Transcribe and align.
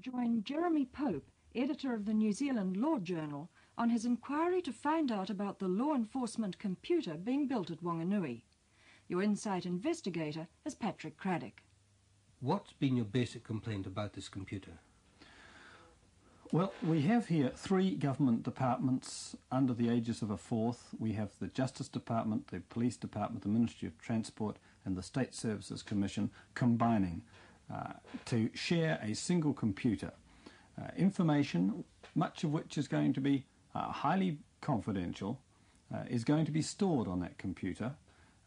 Join 0.00 0.42
Jeremy 0.42 0.86
Pope, 0.86 1.30
editor 1.54 1.94
of 1.94 2.04
the 2.04 2.12
New 2.12 2.32
Zealand 2.32 2.76
Law 2.76 2.98
Journal, 2.98 3.48
on 3.78 3.90
his 3.90 4.04
inquiry 4.04 4.60
to 4.62 4.72
find 4.72 5.12
out 5.12 5.30
about 5.30 5.60
the 5.60 5.68
law 5.68 5.94
enforcement 5.94 6.58
computer 6.58 7.14
being 7.14 7.46
built 7.46 7.70
at 7.70 7.82
Wanganui. 7.82 8.42
Your 9.08 9.22
insight 9.22 9.64
investigator 9.64 10.48
is 10.64 10.74
Patrick 10.74 11.16
Craddock. 11.16 11.62
What's 12.40 12.72
been 12.72 12.96
your 12.96 13.04
basic 13.04 13.44
complaint 13.44 13.86
about 13.86 14.14
this 14.14 14.28
computer? 14.28 14.72
Well, 16.50 16.72
we 16.82 17.02
have 17.02 17.28
here 17.28 17.52
three 17.54 17.94
government 17.94 18.42
departments 18.42 19.36
under 19.50 19.72
the 19.72 19.90
aegis 19.90 20.22
of 20.22 20.30
a 20.30 20.36
fourth. 20.36 20.88
We 20.98 21.12
have 21.12 21.30
the 21.40 21.48
Justice 21.48 21.88
Department, 21.88 22.48
the 22.48 22.60
Police 22.60 22.96
Department, 22.96 23.42
the 23.42 23.48
Ministry 23.48 23.88
of 23.88 23.98
Transport, 23.98 24.58
and 24.84 24.96
the 24.96 25.02
State 25.02 25.34
Services 25.34 25.82
Commission 25.82 26.30
combining 26.54 27.22
uh, 27.72 27.94
to 28.26 28.50
share 28.54 28.98
a 29.02 29.14
single 29.14 29.52
computer. 29.52 30.12
Uh, 30.78 30.88
information, 30.96 31.84
much 32.14 32.44
of 32.44 32.52
which 32.52 32.76
is 32.76 32.88
going 32.88 33.12
to 33.12 33.20
be 33.20 33.44
uh, 33.74 33.90
highly 33.90 34.38
confidential, 34.60 35.40
uh, 35.94 35.98
is 36.08 36.24
going 36.24 36.44
to 36.44 36.50
be 36.50 36.62
stored 36.62 37.06
on 37.06 37.20
that 37.20 37.38
computer. 37.38 37.92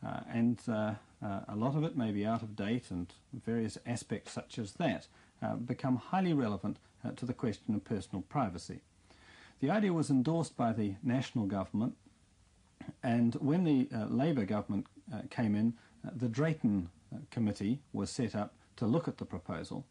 Uh, 0.06 0.20
and 0.32 0.60
uh, 0.68 0.94
a 1.48 1.56
lot 1.56 1.76
of 1.76 1.84
it 1.84 1.96
may 1.98 2.12
be 2.12 2.26
out 2.26 2.42
of 2.42 2.56
date, 2.56 2.92
and 2.92 3.14
various 3.34 3.78
aspects 3.86 4.32
such 4.32 4.60
as 4.60 4.74
that 4.74 5.08
become 5.66 5.96
highly 5.96 6.34
relevant 6.34 6.78
to 7.16 7.26
the 7.26 7.34
question 7.34 7.74
of 7.74 7.84
personal 7.84 8.22
privacy. 8.24 8.82
The 9.60 9.72
idea 9.72 9.94
was 9.94 10.10
endorsed 10.10 10.56
by 10.56 10.74
the 10.74 10.96
national 11.02 11.46
government, 11.46 11.96
and 13.02 13.34
when 13.36 13.64
the 13.64 13.88
Labour 14.10 14.46
government 14.46 14.86
came 15.32 15.56
in, 15.56 15.74
the 16.04 16.28
Drayton 16.28 16.90
Committee 17.32 17.80
was 17.94 18.12
set 18.12 18.36
up 18.36 18.54
to 18.78 18.86
look 18.86 19.08
at 19.08 19.18
the 19.18 19.26
proposal, 19.26 19.86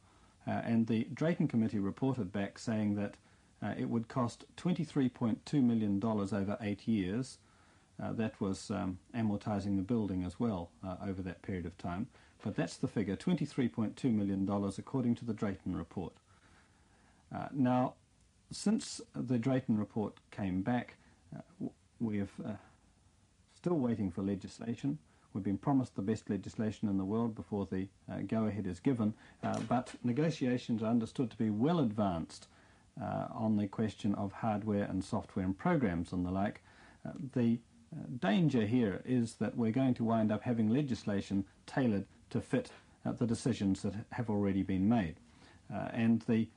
uh, 0.46 0.62
and 0.64 0.86
the 0.86 1.04
Drayton 1.12 1.48
Committee 1.48 1.78
reported 1.78 2.32
back 2.32 2.58
saying 2.58 2.95
that 2.96 3.14
uh, 3.62 3.74
it 3.78 3.88
would 3.88 4.09
cost 4.09 4.45
$23.2 4.56 5.62
million 5.62 6.02
over 6.02 6.56
eight 6.60 6.87
years. 6.87 7.38
Uh, 8.02 8.12
that 8.12 8.38
was 8.40 8.70
um, 8.70 8.98
amortising 9.15 9.76
the 9.76 9.82
building 9.82 10.23
as 10.24 10.38
well 10.38 10.70
uh, 10.87 10.96
over 11.06 11.23
that 11.23 11.40
period 11.43 11.65
of 11.65 11.76
time. 11.78 12.06
But 12.45 12.54
that's 12.54 12.76
the 12.76 12.88
figure, 12.88 13.16
$23.2 13.16 14.04
million 14.12 14.48
according 14.78 15.15
to 15.16 15.24
the 15.24 15.32
Drayton 15.32 15.74
report. 15.74 16.12
Uh, 17.34 17.48
now, 17.52 17.95
since 18.52 19.00
the 19.15 19.38
Drayton 19.38 19.78
report 19.78 20.18
came 20.30 20.62
back, 20.62 20.96
uh, 21.34 21.40
we're 21.98 22.28
still 23.54 23.78
waiting 23.78 24.10
for 24.10 24.23
legislation. 24.23 24.98
We've 25.37 25.45
been 25.45 25.59
promised 25.59 25.96
the 25.96 26.01
best 26.01 26.30
legislation 26.30 26.88
in 26.88 26.96
the 26.96 27.04
world 27.04 27.34
before 27.34 27.68
the 27.70 27.88
uh, 28.10 28.20
go-ahead 28.26 28.66
is 28.66 28.80
given, 28.80 29.12
uh, 29.45 29.60
but 29.68 29.93
negotiations 30.02 30.82
are 30.82 30.87
understood 30.87 31.30
to 31.30 31.37
be 31.37 31.51
well 31.51 31.80
advanced 31.80 32.48
uh, 32.98 33.26
on 33.32 33.59
the 33.59 33.66
question 33.66 34.15
of 34.15 34.32
hardware 34.32 34.84
and 34.84 35.04
software 35.04 35.45
and 35.45 35.59
programs 35.59 36.12
and 36.12 36.24
the 36.24 36.30
like. 36.30 36.62
Uh, 37.06 37.10
the 37.34 37.59
uh, 37.95 38.01
danger 38.18 38.65
here 38.65 39.02
is 39.04 39.34
that 39.34 39.54
we're 39.59 39.73
going 39.73 39.93
to 39.93 40.04
wind 40.04 40.32
up 40.32 40.43
having 40.43 40.70
legislation 40.70 41.45
tailored 41.66 42.06
to 42.30 42.40
fit 42.40 42.71
uh, 43.04 43.12
the 43.12 43.26
decisions 43.26 43.82
that 43.82 43.93
have 44.12 44.30
already 44.30 44.62
been 44.62 44.88
made. 44.88 45.16
and 45.93 46.23
the 46.23 46.48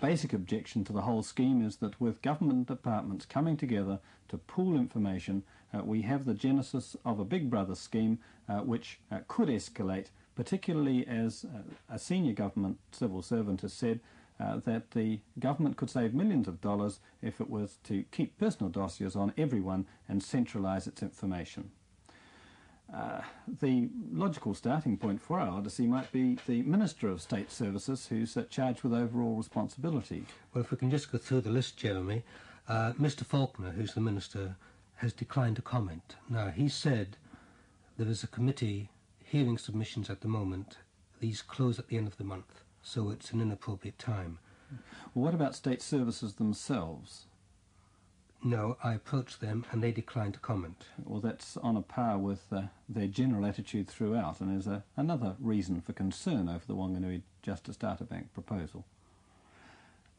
basic 0.00 0.32
objection 0.32 0.84
to 0.84 0.92
the 0.92 1.02
whole 1.02 1.22
scheme 1.22 1.64
is 1.64 1.76
that 1.76 2.00
with 2.00 2.22
government 2.22 2.68
departments 2.68 3.26
coming 3.26 3.56
together 3.56 3.98
to 4.28 4.38
pool 4.38 4.76
information, 4.76 5.42
uh, 5.72 5.82
we 5.84 6.02
have 6.02 6.24
the 6.24 6.34
genesis 6.34 6.96
of 7.04 7.18
a 7.18 7.24
Big 7.24 7.50
Brother 7.50 7.74
scheme 7.74 8.18
uh, 8.48 8.58
which 8.58 9.00
uh, 9.10 9.20
could 9.28 9.48
escalate, 9.48 10.06
particularly 10.34 11.06
as 11.06 11.44
uh, 11.44 11.62
a 11.88 11.98
senior 11.98 12.32
government 12.32 12.78
civil 12.92 13.22
servant 13.22 13.62
has 13.62 13.72
said 13.72 14.00
uh, 14.40 14.58
that 14.64 14.92
the 14.92 15.20
government 15.38 15.76
could 15.76 15.90
save 15.90 16.14
millions 16.14 16.48
of 16.48 16.60
dollars 16.60 17.00
if 17.20 17.40
it 17.40 17.50
was 17.50 17.78
to 17.84 18.04
keep 18.10 18.38
personal 18.38 18.70
dossiers 18.70 19.14
on 19.14 19.32
everyone 19.36 19.86
and 20.08 20.22
centralise 20.22 20.86
its 20.86 21.02
information. 21.02 21.70
Uh, 22.94 23.20
the 23.60 23.88
logical 24.10 24.52
starting 24.52 24.96
point 24.96 25.20
for 25.20 25.38
our 25.38 25.48
odyssey 25.48 25.86
might 25.86 26.10
be 26.10 26.36
the 26.46 26.62
Minister 26.62 27.08
of 27.08 27.22
State 27.22 27.50
Services, 27.52 28.08
who's 28.08 28.36
uh, 28.36 28.42
charged 28.50 28.82
with 28.82 28.92
overall 28.92 29.36
responsibility. 29.36 30.24
Well, 30.52 30.64
if 30.64 30.70
we 30.70 30.76
can 30.76 30.90
just 30.90 31.12
go 31.12 31.18
through 31.18 31.42
the 31.42 31.50
list, 31.50 31.76
Jeremy. 31.76 32.24
Uh, 32.68 32.92
Mr. 33.00 33.24
Faulkner, 33.24 33.70
who's 33.70 33.94
the 33.94 34.00
Minister, 34.00 34.56
has 34.96 35.12
declined 35.12 35.56
to 35.56 35.62
comment. 35.62 36.16
Now, 36.28 36.48
he 36.48 36.68
said 36.68 37.16
there 37.96 38.08
is 38.08 38.22
a 38.22 38.28
committee 38.28 38.90
hearing 39.22 39.56
submissions 39.56 40.10
at 40.10 40.20
the 40.20 40.28
moment. 40.28 40.78
These 41.20 41.42
close 41.42 41.78
at 41.78 41.88
the 41.88 41.96
end 41.96 42.08
of 42.08 42.16
the 42.16 42.24
month, 42.24 42.62
so 42.82 43.10
it's 43.10 43.30
an 43.32 43.40
inappropriate 43.40 43.98
time. 43.98 44.38
Well, 45.14 45.24
what 45.24 45.34
about 45.34 45.54
state 45.54 45.82
services 45.82 46.34
themselves? 46.34 47.26
No, 48.42 48.78
I 48.82 48.94
approached 48.94 49.40
them 49.40 49.66
and 49.70 49.82
they 49.82 49.92
declined 49.92 50.34
to 50.34 50.40
comment. 50.40 50.86
Well, 51.04 51.20
that's 51.20 51.56
on 51.58 51.76
a 51.76 51.82
par 51.82 52.16
with 52.16 52.44
uh, 52.50 52.62
their 52.88 53.06
general 53.06 53.44
attitude 53.44 53.88
throughout 53.88 54.40
and 54.40 54.58
is 54.58 54.66
a, 54.66 54.82
another 54.96 55.36
reason 55.38 55.80
for 55.82 55.92
concern 55.92 56.48
over 56.48 56.64
the 56.66 56.74
Wanganui 56.74 57.22
Justice 57.42 57.76
Databank 57.76 58.32
proposal. 58.32 58.86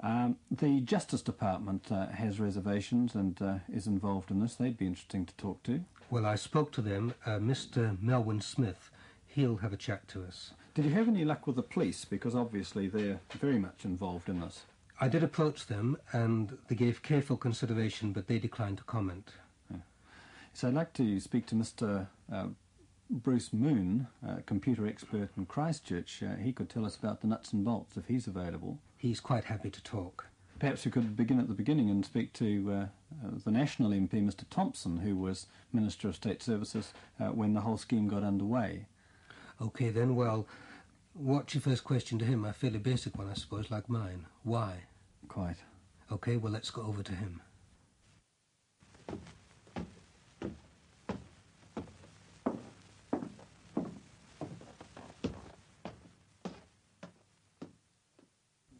Um, 0.01 0.37
the 0.49 0.81
Justice 0.81 1.21
Department 1.21 1.91
uh, 1.91 2.07
has 2.07 2.39
reservations 2.39 3.15
and 3.15 3.41
uh, 3.41 3.55
is 3.71 3.87
involved 3.87 4.31
in 4.31 4.39
this. 4.39 4.55
They'd 4.55 4.77
be 4.77 4.87
interesting 4.87 5.25
to 5.25 5.33
talk 5.35 5.63
to. 5.63 5.83
Well, 6.09 6.25
I 6.25 6.35
spoke 6.35 6.71
to 6.73 6.81
them. 6.81 7.13
Uh, 7.25 7.37
Mr. 7.37 7.97
Melwyn 7.97 8.41
Smith, 8.41 8.89
he'll 9.27 9.57
have 9.57 9.73
a 9.73 9.77
chat 9.77 10.07
to 10.09 10.23
us. 10.23 10.51
Did 10.73 10.85
you 10.85 10.91
have 10.91 11.07
any 11.07 11.25
luck 11.25 11.47
with 11.47 11.55
the 11.55 11.63
police? 11.63 12.05
Because 12.05 12.35
obviously 12.35 12.87
they're 12.87 13.19
very 13.39 13.59
much 13.59 13.83
involved 13.83 14.29
in 14.29 14.41
this. 14.41 14.63
I 15.03 15.07
did 15.07 15.23
approach 15.23 15.65
them, 15.65 15.97
and 16.13 16.59
they 16.67 16.75
gave 16.75 17.01
careful 17.01 17.35
consideration, 17.35 18.13
but 18.13 18.27
they 18.27 18.37
declined 18.37 18.77
to 18.77 18.83
comment. 18.83 19.31
Yeah. 19.71 19.77
So 20.53 20.67
I'd 20.67 20.75
like 20.75 20.93
to 20.93 21.19
speak 21.19 21.47
to 21.47 21.55
Mr. 21.55 22.07
Uh, 22.31 22.49
Bruce 23.09 23.51
Moon, 23.51 24.07
a 24.25 24.43
computer 24.43 24.85
expert 24.85 25.29
in 25.35 25.47
Christchurch. 25.47 26.21
Uh, 26.21 26.35
he 26.35 26.53
could 26.53 26.69
tell 26.69 26.85
us 26.85 26.95
about 26.95 27.21
the 27.21 27.27
nuts 27.27 27.51
and 27.51 27.65
bolts 27.65 27.97
if 27.97 28.05
he's 28.05 28.27
available. 28.27 28.77
He's 28.95 29.19
quite 29.19 29.45
happy 29.45 29.71
to 29.71 29.83
talk. 29.83 30.27
Perhaps 30.59 30.85
we 30.85 30.91
could 30.91 31.17
begin 31.17 31.39
at 31.39 31.47
the 31.47 31.55
beginning 31.55 31.89
and 31.89 32.05
speak 32.05 32.31
to 32.33 32.71
uh, 32.71 32.75
uh 33.25 33.31
the 33.43 33.49
National 33.49 33.89
MP, 33.89 34.13
Mr. 34.23 34.43
Thompson, 34.51 34.97
who 34.97 35.15
was 35.15 35.47
Minister 35.73 36.09
of 36.09 36.15
State 36.15 36.43
Services 36.43 36.93
uh, 37.19 37.29
when 37.29 37.55
the 37.55 37.61
whole 37.61 37.77
scheme 37.77 38.07
got 38.07 38.21
underway. 38.21 38.85
OK, 39.59 39.89
then, 39.89 40.15
well, 40.15 40.45
what's 41.15 41.55
your 41.55 41.61
first 41.61 41.83
question 41.83 42.19
to 42.19 42.25
him? 42.25 42.45
A 42.45 42.53
fairly 42.53 42.77
basic 42.77 43.17
one, 43.17 43.27
I 43.27 43.33
suppose, 43.33 43.71
like 43.71 43.89
mine. 43.89 44.27
Why? 44.43 44.83
Quite. 45.31 45.55
Okay, 46.11 46.35
well, 46.35 46.51
let's 46.51 46.69
go 46.71 46.81
over 46.81 47.01
to 47.03 47.13
him. 47.13 47.41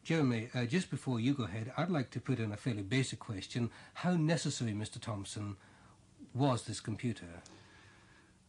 Jeremy, 0.04 0.50
uh, 0.54 0.66
just 0.66 0.90
before 0.90 1.22
you 1.22 1.34
go 1.34 1.46
ahead, 1.46 1.72
I'd 1.78 1.90
like 1.90 2.10
to 2.10 2.20
put 2.20 2.38
in 2.38 2.52
a 2.52 2.58
fairly 2.58 2.82
basic 2.82 3.20
question. 3.20 3.70
How 3.94 4.18
necessary, 4.18 4.74
Mr. 4.74 5.00
Thompson, 5.00 5.56
was 6.34 6.64
this 6.64 6.82
computer? 6.82 7.44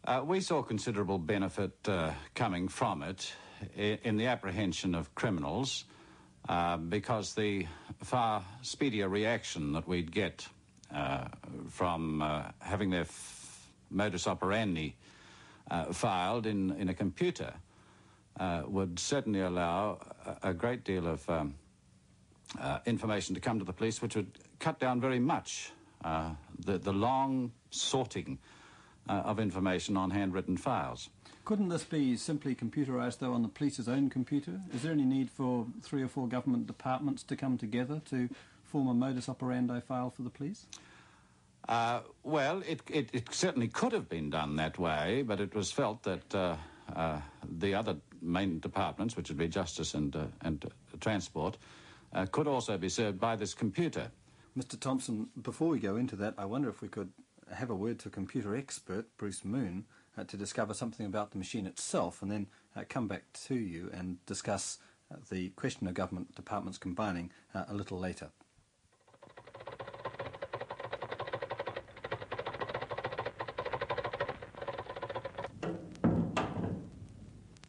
Uh, 0.04 0.22
we 0.26 0.40
saw 0.40 0.60
considerable 0.60 1.18
benefit 1.18 1.70
uh, 1.86 2.10
coming 2.34 2.66
from 2.66 3.04
it 3.04 3.32
in 3.76 4.16
the 4.16 4.26
apprehension 4.26 4.96
of 4.96 5.14
criminals 5.14 5.84
uh, 6.48 6.76
because 6.76 7.34
the 7.34 7.66
far 8.02 8.42
speedier 8.62 9.08
reaction 9.08 9.72
that 9.72 9.86
we'd 9.86 10.10
get 10.10 10.46
uh, 10.94 11.26
from 11.68 12.20
uh, 12.20 12.42
having 12.58 12.90
their 12.90 13.02
f- 13.02 13.70
modus 13.90 14.26
operandi 14.26 14.94
uh, 15.70 15.84
filed 15.92 16.46
in, 16.46 16.72
in 16.72 16.88
a 16.88 16.94
computer 16.94 17.52
would 18.66 18.98
certainly 18.98 19.40
allow 19.40 19.98
a, 20.42 20.50
a 20.50 20.54
great 20.54 20.84
deal 20.84 21.06
of 21.06 21.28
um, 21.30 21.54
information 22.86 23.34
to 23.34 23.40
come 23.40 23.58
to 23.58 23.64
the 23.64 23.72
police, 23.72 24.02
which 24.02 24.16
would 24.16 24.38
cut 24.58 24.80
down 24.80 25.00
very 25.00 25.20
much 25.20 25.70
the, 26.02 26.78
the 26.78 26.92
long 26.92 27.52
sorting 27.70 28.38
of 29.08 29.38
information 29.38 29.96
on 29.96 30.10
handwritten 30.10 30.56
files. 30.56 31.08
Couldn't 31.44 31.70
this 31.70 31.82
be 31.82 32.16
simply 32.16 32.54
computerised, 32.54 33.18
though, 33.18 33.32
on 33.32 33.42
the 33.42 33.48
police's 33.48 33.88
own 33.88 34.10
computer? 34.10 34.60
Is 34.72 34.82
there 34.82 34.92
any 34.92 35.04
need 35.04 35.28
for 35.28 35.66
three 35.82 36.02
or 36.02 36.08
four 36.08 36.28
government 36.28 36.68
departments 36.68 37.24
to 37.24 37.36
come 37.36 37.58
together 37.58 38.00
to 38.10 38.28
form 38.62 38.86
a 38.86 38.94
modus 38.94 39.28
operandi 39.28 39.80
file 39.80 40.10
for 40.10 40.22
the 40.22 40.30
police? 40.30 40.66
Uh, 41.68 42.00
well, 42.22 42.62
it, 42.66 42.80
it, 42.88 43.10
it, 43.12 43.34
certainly 43.34 43.68
could 43.68 43.92
have 43.92 44.08
been 44.08 44.30
done 44.30 44.56
that 44.56 44.78
way, 44.78 45.22
but 45.22 45.40
it 45.40 45.54
was 45.54 45.70
felt 45.70 46.02
that 46.04 46.34
uh, 46.34 46.56
uh, 46.94 47.20
the 47.58 47.74
other 47.74 47.96
main 48.20 48.60
departments, 48.60 49.16
which 49.16 49.28
would 49.28 49.38
be 49.38 49.48
justice 49.48 49.94
and, 49.94 50.14
uh, 50.14 50.24
and 50.42 50.64
uh, 50.64 50.68
transport, 51.00 51.56
uh, 52.14 52.26
could 52.30 52.46
also 52.46 52.76
be 52.78 52.88
served 52.88 53.18
by 53.18 53.34
this 53.36 53.54
computer. 53.54 54.10
Mr. 54.56 54.78
Thompson, 54.78 55.28
before 55.40 55.68
we 55.68 55.78
go 55.78 55.96
into 55.96 56.16
that, 56.16 56.34
I 56.36 56.44
wonder 56.44 56.68
if 56.68 56.82
we 56.82 56.88
could 56.88 57.10
have 57.52 57.70
a 57.70 57.74
word 57.74 57.98
to 58.00 58.10
computer 58.10 58.56
expert, 58.56 59.06
Bruce 59.16 59.44
Moon, 59.44 59.84
uh, 60.16 60.24
to 60.24 60.36
discover 60.36 60.74
something 60.74 61.06
about 61.06 61.30
the 61.30 61.38
machine 61.38 61.66
itself 61.66 62.22
and 62.22 62.30
then 62.30 62.46
uh, 62.76 62.82
come 62.88 63.08
back 63.08 63.24
to 63.32 63.54
you 63.54 63.90
and 63.92 64.24
discuss 64.26 64.78
uh, 65.10 65.16
the 65.30 65.50
question 65.50 65.86
of 65.86 65.94
government 65.94 66.34
departments 66.34 66.78
combining 66.78 67.30
uh, 67.54 67.64
a 67.68 67.74
little 67.74 67.98
later. 67.98 68.30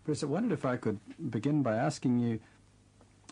Professor, 0.04 0.28
I 0.28 0.30
wondered 0.30 0.51
if 0.51 0.66
I 0.66 0.75
could 0.75 1.00
begin 1.31 1.63
by 1.63 1.75
asking 1.75 2.19
you 2.19 2.39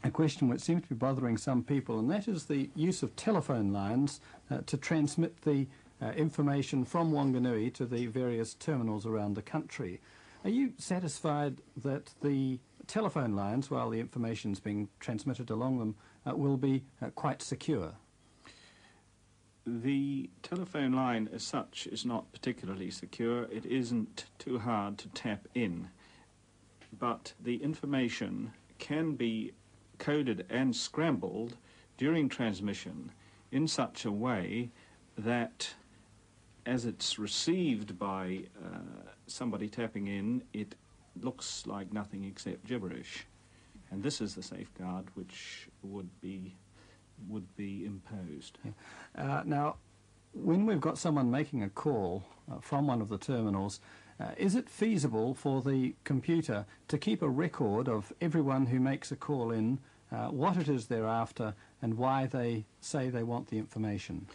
a 0.04 0.10
question 0.10 0.48
which 0.48 0.62
seems 0.62 0.82
to 0.84 0.88
be 0.88 0.96
bothering 0.96 1.38
some 1.38 1.64
people, 1.64 2.00
and 2.00 2.10
that 2.10 2.28
is 2.28 2.46
the 2.46 2.70
use 2.76 3.04
of 3.04 3.16
telephone 3.16 3.72
lines 3.74 4.22
uh, 4.50 4.60
to 4.66 4.78
transmit 4.78 5.42
the 5.42 5.68
information 6.10 6.84
from 6.86 7.12
Wanganui 7.12 7.74
to 7.76 7.86
the 7.86 8.08
various 8.08 8.54
terminals 8.54 9.06
around 9.06 9.36
the 9.36 9.42
country. 9.42 10.02
Are 10.44 10.50
you 10.50 10.74
satisfied 10.78 11.62
that 11.78 12.14
the 12.22 12.60
telephone 12.88 13.36
lines, 13.36 13.70
while 13.70 13.90
the 13.90 14.00
information 14.00 14.52
is 14.52 14.60
being 14.60 14.90
transmitted 15.00 15.50
along 15.50 15.78
them, 15.80 15.96
uh, 16.26 16.36
will 16.36 16.58
be 16.58 16.84
uh, 17.02 17.10
quite 17.12 17.42
secure? 17.42 17.94
The 19.66 20.30
telephone 20.42 20.94
line 20.94 21.30
as 21.32 21.44
such 21.44 21.88
is 21.88 22.04
not 22.06 22.32
particularly 22.34 22.90
secure. 22.90 23.44
It 23.44 23.66
isn't 23.66 24.26
too 24.40 24.58
hard 24.58 24.98
to 25.00 25.10
tap 25.10 25.48
in. 25.54 25.90
But 26.98 27.34
the 27.40 27.58
information 27.58 28.54
can 28.80 29.14
be 29.14 29.54
coded 30.00 30.48
and 30.50 30.76
scrambled 30.76 31.58
during 31.98 32.28
transmission 32.28 33.12
in 33.52 33.68
such 33.68 34.04
a 34.04 34.12
way 34.12 34.72
that 35.16 35.76
as 36.66 36.86
it's 36.86 37.18
received 37.18 37.98
by 37.98 38.44
uh, 38.64 38.80
somebody 39.28 39.68
tapping 39.68 40.08
in, 40.08 40.44
it 40.54 40.76
looks 41.20 41.66
like 41.66 41.92
nothing 41.92 42.24
except 42.26 42.66
gibberish. 42.66 43.26
And 43.90 44.02
this 44.04 44.22
is 44.22 44.36
the 44.36 44.44
safeguard 44.44 45.06
which 45.16 45.68
would 45.84 46.10
be 46.22 46.56
would 47.30 47.56
be 47.56 47.86
imposed. 47.86 48.58
Yeah. 48.64 48.72
Uh, 49.16 49.44
now, 49.46 49.76
when 50.34 50.66
we've 50.66 50.82
got 50.82 50.98
someone 50.98 51.30
making 51.30 51.62
a 51.62 51.70
call 51.70 52.24
uh, 52.52 52.60
from 52.60 52.88
one 52.88 53.00
of 53.00 53.10
the 53.10 53.18
terminals, 53.18 53.80
uh, 54.20 54.32
is 54.38 54.56
it 54.56 54.70
feasible 54.70 55.36
for 55.36 55.62
the 55.62 55.94
computer 56.04 56.66
to 56.88 56.98
keep 56.98 57.22
a 57.22 57.30
record 57.30 57.88
of 57.88 58.12
everyone 58.22 58.66
who 58.66 58.80
makes 58.80 59.12
a 59.12 59.16
call 59.16 59.52
in, 59.52 59.78
uh, 60.12 60.28
what 60.30 60.58
it 60.58 60.68
is 60.68 60.88
they're 60.88 61.06
after, 61.06 61.54
and 61.82 61.96
why 61.96 62.26
they 62.26 62.66
say 62.80 63.10
they 63.10 63.24
want 63.24 63.50
the 63.50 63.58
information? 63.58 64.26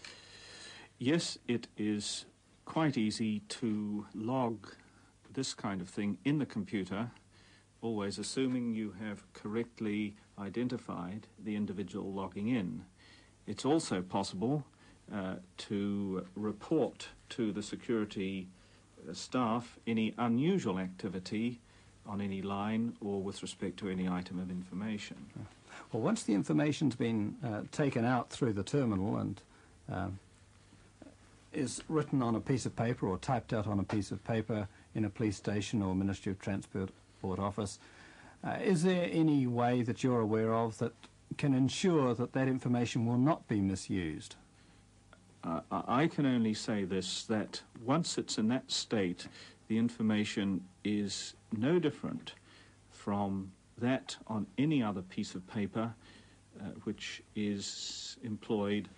Yes, 0.98 1.36
it 1.46 1.68
is 1.76 2.24
quite 2.64 2.96
easy 2.96 3.40
to 3.40 4.06
log 4.14 4.66
this 5.34 5.52
kind 5.52 5.82
of 5.82 5.90
thing 5.90 6.16
in 6.24 6.38
the 6.38 6.46
computer, 6.46 7.10
always 7.82 8.18
assuming 8.18 8.74
you 8.74 8.94
have 8.98 9.30
correctly 9.34 10.16
identified 10.38 11.26
the 11.44 11.54
individual 11.54 12.10
logging 12.12 12.48
in. 12.48 12.86
It's 13.46 13.66
also 13.66 14.00
possible 14.00 14.64
uh, 15.12 15.34
to 15.58 16.26
report 16.34 17.08
to 17.30 17.52
the 17.52 17.62
security 17.62 18.48
uh, 19.06 19.12
staff 19.12 19.78
any 19.86 20.14
unusual 20.16 20.78
activity 20.78 21.60
on 22.06 22.22
any 22.22 22.40
line 22.40 22.96
or 23.02 23.20
with 23.20 23.42
respect 23.42 23.76
to 23.78 23.90
any 23.90 24.08
item 24.08 24.38
of 24.38 24.50
information. 24.50 25.16
Well, 25.92 26.02
once 26.02 26.22
the 26.22 26.32
information's 26.32 26.96
been 26.96 27.36
uh, 27.44 27.62
taken 27.70 28.06
out 28.06 28.30
through 28.30 28.54
the 28.54 28.62
terminal 28.62 29.18
and 29.18 29.42
um, 29.88 30.18
is 31.52 31.82
written 31.88 32.22
on 32.22 32.34
a 32.34 32.40
piece 32.40 32.66
of 32.66 32.76
paper 32.76 33.06
or 33.08 33.18
typed 33.18 33.52
out 33.52 33.66
on 33.66 33.78
a 33.78 33.84
piece 33.84 34.10
of 34.10 34.22
paper 34.24 34.68
in 34.94 35.04
a 35.04 35.10
police 35.10 35.36
station 35.36 35.82
or 35.82 35.94
Ministry 35.94 36.32
of 36.32 36.38
Transport 36.38 36.90
office, 37.22 37.78
uh, 38.44 38.56
is 38.62 38.82
there 38.82 39.08
any 39.10 39.46
way 39.46 39.82
that 39.82 40.04
you're 40.04 40.20
aware 40.20 40.54
of 40.54 40.78
that 40.78 40.92
can 41.36 41.54
ensure 41.54 42.14
that 42.14 42.32
that 42.32 42.46
information 42.46 43.06
will 43.06 43.18
not 43.18 43.48
be 43.48 43.60
misused? 43.60 44.36
Uh, 45.42 45.60
I 45.70 46.06
can 46.06 46.26
only 46.26 46.54
say 46.54 46.84
this, 46.84 47.24
that 47.24 47.62
once 47.84 48.18
it's 48.18 48.38
in 48.38 48.48
that 48.48 48.70
state, 48.70 49.28
the 49.68 49.78
information 49.78 50.64
is 50.84 51.34
no 51.56 51.78
different 51.78 52.34
from 52.90 53.52
that 53.78 54.16
on 54.26 54.46
any 54.58 54.82
other 54.82 55.02
piece 55.02 55.34
of 55.34 55.46
paper 55.46 55.94
uh, 56.60 56.64
which 56.84 57.22
is 57.34 58.16
employed 58.22 58.88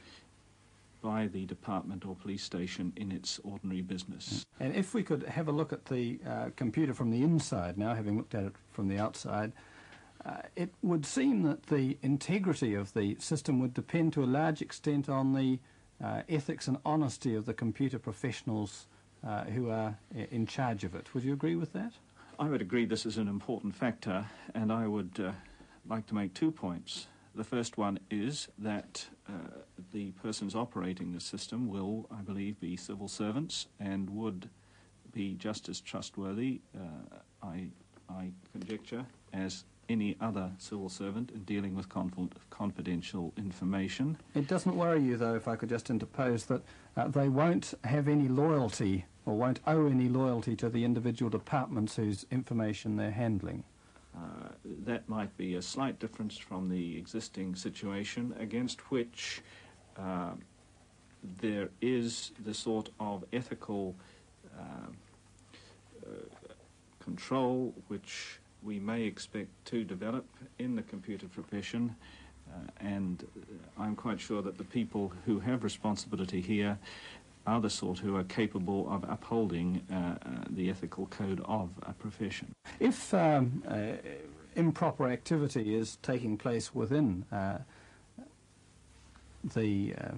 by 1.00 1.26
the 1.26 1.46
department 1.46 2.04
or 2.06 2.14
police 2.14 2.42
station 2.42 2.92
in 2.96 3.12
its 3.12 3.40
ordinary 3.44 3.82
business. 3.82 4.46
And 4.60 4.74
if 4.74 4.94
we 4.94 5.02
could 5.02 5.22
have 5.24 5.48
a 5.48 5.52
look 5.52 5.72
at 5.72 5.86
the 5.86 6.18
uh, 6.26 6.50
computer 6.56 6.94
from 6.94 7.10
the 7.10 7.22
inside 7.22 7.78
now, 7.78 7.94
having 7.94 8.16
looked 8.16 8.34
at 8.34 8.44
it 8.44 8.52
from 8.72 8.88
the 8.88 8.98
outside, 8.98 9.52
uh, 10.24 10.42
it 10.56 10.74
would 10.82 11.06
seem 11.06 11.42
that 11.42 11.66
the 11.66 11.96
integrity 12.02 12.74
of 12.74 12.92
the 12.94 13.16
system 13.18 13.60
would 13.60 13.74
depend 13.74 14.12
to 14.12 14.24
a 14.24 14.26
large 14.26 14.60
extent 14.60 15.08
on 15.08 15.32
the 15.32 15.58
uh, 16.04 16.22
ethics 16.28 16.68
and 16.68 16.78
honesty 16.84 17.34
of 17.34 17.46
the 17.46 17.54
computer 17.54 17.98
professionals 17.98 18.86
uh, 19.26 19.44
who 19.44 19.70
are 19.70 19.96
in 20.30 20.46
charge 20.46 20.84
of 20.84 20.94
it. 20.94 21.12
Would 21.14 21.24
you 21.24 21.32
agree 21.32 21.56
with 21.56 21.72
that? 21.72 21.92
I 22.38 22.48
would 22.48 22.60
agree 22.60 22.84
this 22.84 23.04
is 23.04 23.18
an 23.18 23.26
important 23.26 23.74
factor, 23.74 24.26
and 24.54 24.72
I 24.72 24.86
would 24.86 25.18
uh, 25.18 25.32
like 25.88 26.06
to 26.06 26.14
make 26.14 26.34
two 26.34 26.52
points. 26.52 27.08
The 27.38 27.44
first 27.44 27.78
one 27.78 28.00
is 28.10 28.48
that 28.58 29.06
uh, 29.28 29.32
the 29.92 30.10
persons 30.10 30.56
operating 30.56 31.12
the 31.12 31.20
system 31.20 31.68
will, 31.68 32.08
I 32.10 32.20
believe, 32.20 32.58
be 32.58 32.76
civil 32.76 33.06
servants 33.06 33.68
and 33.78 34.10
would 34.10 34.50
be 35.12 35.34
just 35.34 35.68
as 35.68 35.80
trustworthy, 35.80 36.62
uh, 36.76 37.18
I, 37.40 37.68
I 38.10 38.32
conjecture, 38.50 39.06
as 39.32 39.62
any 39.88 40.16
other 40.20 40.50
civil 40.58 40.88
servant 40.88 41.30
in 41.30 41.44
dealing 41.44 41.76
with 41.76 41.86
confidential 42.50 43.32
information. 43.36 44.16
It 44.34 44.48
doesn't 44.48 44.74
worry 44.74 45.00
you, 45.00 45.16
though, 45.16 45.36
if 45.36 45.46
I 45.46 45.54
could 45.54 45.68
just 45.68 45.90
interpose, 45.90 46.46
that 46.46 46.62
uh, 46.96 47.06
they 47.06 47.28
won't 47.28 47.72
have 47.84 48.08
any 48.08 48.26
loyalty 48.26 49.04
or 49.26 49.36
won't 49.36 49.60
owe 49.64 49.86
any 49.86 50.08
loyalty 50.08 50.56
to 50.56 50.68
the 50.68 50.84
individual 50.84 51.30
departments 51.30 51.94
whose 51.94 52.26
information 52.32 52.96
they're 52.96 53.12
handling. 53.12 53.62
Uh, 54.88 54.92
that 54.92 55.08
might 55.08 55.36
be 55.36 55.54
a 55.54 55.62
slight 55.62 55.98
difference 55.98 56.36
from 56.36 56.68
the 56.68 56.96
existing 56.96 57.54
situation 57.54 58.34
against 58.38 58.90
which 58.90 59.42
uh, 59.98 60.32
there 61.40 61.68
is 61.80 62.32
the 62.44 62.54
sort 62.54 62.90
of 63.00 63.24
ethical 63.32 63.94
uh, 64.56 64.62
uh, 66.06 66.10
control 67.00 67.74
which 67.88 68.38
we 68.62 68.78
may 68.78 69.02
expect 69.02 69.48
to 69.64 69.84
develop 69.84 70.24
in 70.58 70.74
the 70.76 70.82
computer 70.82 71.26
profession. 71.28 71.94
Uh, 72.48 72.70
and 72.80 73.26
I'm 73.78 73.94
quite 73.94 74.20
sure 74.20 74.42
that 74.42 74.56
the 74.58 74.64
people 74.64 75.12
who 75.26 75.38
have 75.40 75.64
responsibility 75.64 76.40
here 76.40 76.78
are 77.46 77.60
the 77.60 77.70
sort 77.70 77.98
who 77.98 78.16
are 78.16 78.24
capable 78.24 78.86
of 78.90 79.04
upholding 79.04 79.82
uh, 79.90 79.94
uh, 79.94 80.16
the 80.50 80.68
ethical 80.70 81.06
code 81.06 81.40
of 81.44 81.70
a 81.82 81.92
profession. 81.92 82.52
If 82.78 83.14
um, 83.14 83.62
uh, 83.66 83.92
improper 84.54 85.08
activity 85.08 85.74
is 85.74 85.96
taking 86.02 86.36
place 86.36 86.74
within 86.74 87.24
uh, 87.32 87.58
the 89.54 89.94
uh, 89.94 90.08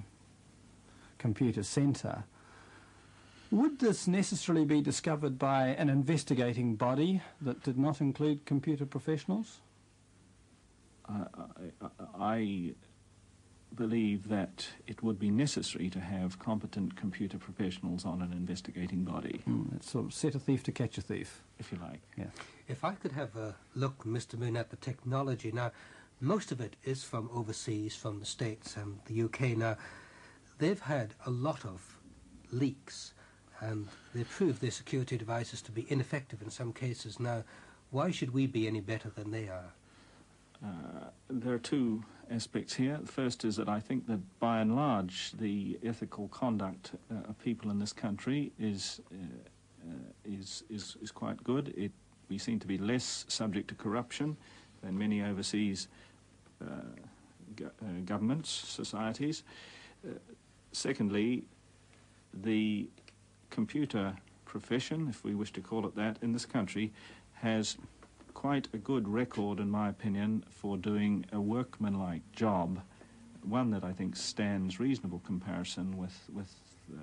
computer 1.18 1.62
centre, 1.62 2.25
would 3.50 3.80
this 3.80 4.06
necessarily 4.06 4.64
be 4.64 4.80
discovered 4.80 5.38
by 5.38 5.68
an 5.68 5.88
investigating 5.88 6.76
body 6.76 7.20
that 7.40 7.62
did 7.62 7.78
not 7.78 8.00
include 8.00 8.46
computer 8.46 8.87
professionals? 8.87 9.58
I, 11.08 11.25
I 12.18 12.75
believe 13.75 14.28
that 14.28 14.68
it 14.87 15.02
would 15.02 15.18
be 15.18 15.30
necessary 15.30 15.90
to 15.90 16.00
have 16.00 16.38
competent 16.38 16.96
computer 16.96 17.38
professionals 17.38 18.04
on 18.04 18.22
an 18.22 18.32
investigating 18.32 19.04
body. 19.04 19.42
Mm, 19.49 19.76
it's 19.76 19.90
sort 19.90 20.06
of 20.06 20.14
set 20.14 20.34
a 20.34 20.38
thief 20.38 20.62
to 20.64 20.72
catch 20.72 20.99
a 20.99 21.02
thief. 21.02 21.42
If 21.58 21.72
you 21.72 21.78
like. 21.82 22.00
Yeah. 22.16 22.26
If 22.70 22.84
I 22.84 22.92
could 22.92 23.10
have 23.12 23.34
a 23.34 23.56
look, 23.74 24.04
Mr. 24.04 24.38
Moon, 24.38 24.56
at 24.56 24.70
the 24.70 24.76
technology. 24.76 25.50
Now, 25.50 25.72
most 26.20 26.52
of 26.52 26.60
it 26.60 26.76
is 26.84 27.02
from 27.02 27.28
overseas, 27.34 27.96
from 27.96 28.20
the 28.20 28.24
States 28.24 28.76
and 28.76 29.00
the 29.06 29.22
UK. 29.22 29.56
Now, 29.56 29.76
they've 30.58 30.80
had 30.80 31.14
a 31.26 31.30
lot 31.30 31.64
of 31.64 31.98
leaks, 32.52 33.12
and 33.58 33.88
they 34.14 34.22
proved 34.22 34.60
their 34.60 34.70
security 34.70 35.18
devices 35.18 35.60
to 35.62 35.72
be 35.72 35.84
ineffective 35.90 36.42
in 36.42 36.50
some 36.50 36.72
cases. 36.72 37.18
Now, 37.18 37.42
why 37.90 38.12
should 38.12 38.32
we 38.32 38.46
be 38.46 38.68
any 38.68 38.80
better 38.80 39.10
than 39.10 39.32
they 39.32 39.48
are? 39.48 39.72
Uh, 40.64 41.08
there 41.28 41.54
are 41.54 41.58
two 41.58 42.04
aspects 42.30 42.74
here. 42.74 43.00
The 43.02 43.10
first 43.10 43.44
is 43.44 43.56
that 43.56 43.68
I 43.68 43.80
think 43.80 44.06
that 44.06 44.20
by 44.38 44.60
and 44.60 44.76
large 44.76 45.32
the 45.32 45.76
ethical 45.82 46.28
conduct 46.28 46.92
uh, 47.10 47.30
of 47.30 47.38
people 47.40 47.68
in 47.72 47.80
this 47.80 47.92
country 47.92 48.52
is, 48.60 49.00
uh, 49.12 49.90
uh, 49.90 49.94
is, 50.24 50.62
is, 50.70 50.96
is 51.02 51.10
quite 51.10 51.42
good. 51.42 51.74
It, 51.76 51.90
we 52.30 52.38
seem 52.38 52.58
to 52.60 52.66
be 52.66 52.78
less 52.78 53.26
subject 53.28 53.68
to 53.68 53.75
corruption 53.75 54.37
than 54.82 54.96
many 54.96 55.22
overseas 55.22 55.88
uh, 56.62 56.66
go 57.56 57.66
uh, 57.66 57.87
governments, 58.06 58.49
societies. 58.49 59.42
secondly, 60.72 61.42
the 62.32 62.88
computer 63.50 64.14
profession, 64.44 65.08
if 65.08 65.25
we 65.25 65.34
wish 65.34 65.52
to 65.52 65.60
call 65.60 65.84
it 65.84 65.96
that, 65.96 66.16
in 66.22 66.32
this 66.32 66.46
country 66.46 66.92
has 67.34 67.76
quite 68.34 68.68
a 68.72 68.78
good 68.78 69.08
record, 69.08 69.58
in 69.58 69.68
my 69.68 69.88
opinion, 69.88 70.44
for 70.49 70.76
doing 70.76 71.26
a 71.32 71.40
workmanlike 71.40 72.22
job, 72.32 72.80
one 73.42 73.70
that 73.70 73.82
I 73.82 73.92
think 73.92 74.16
stands 74.16 74.78
reasonable 74.78 75.20
comparison 75.26 75.96
with, 75.96 76.16
with 76.32 76.54
uh, 76.92 77.00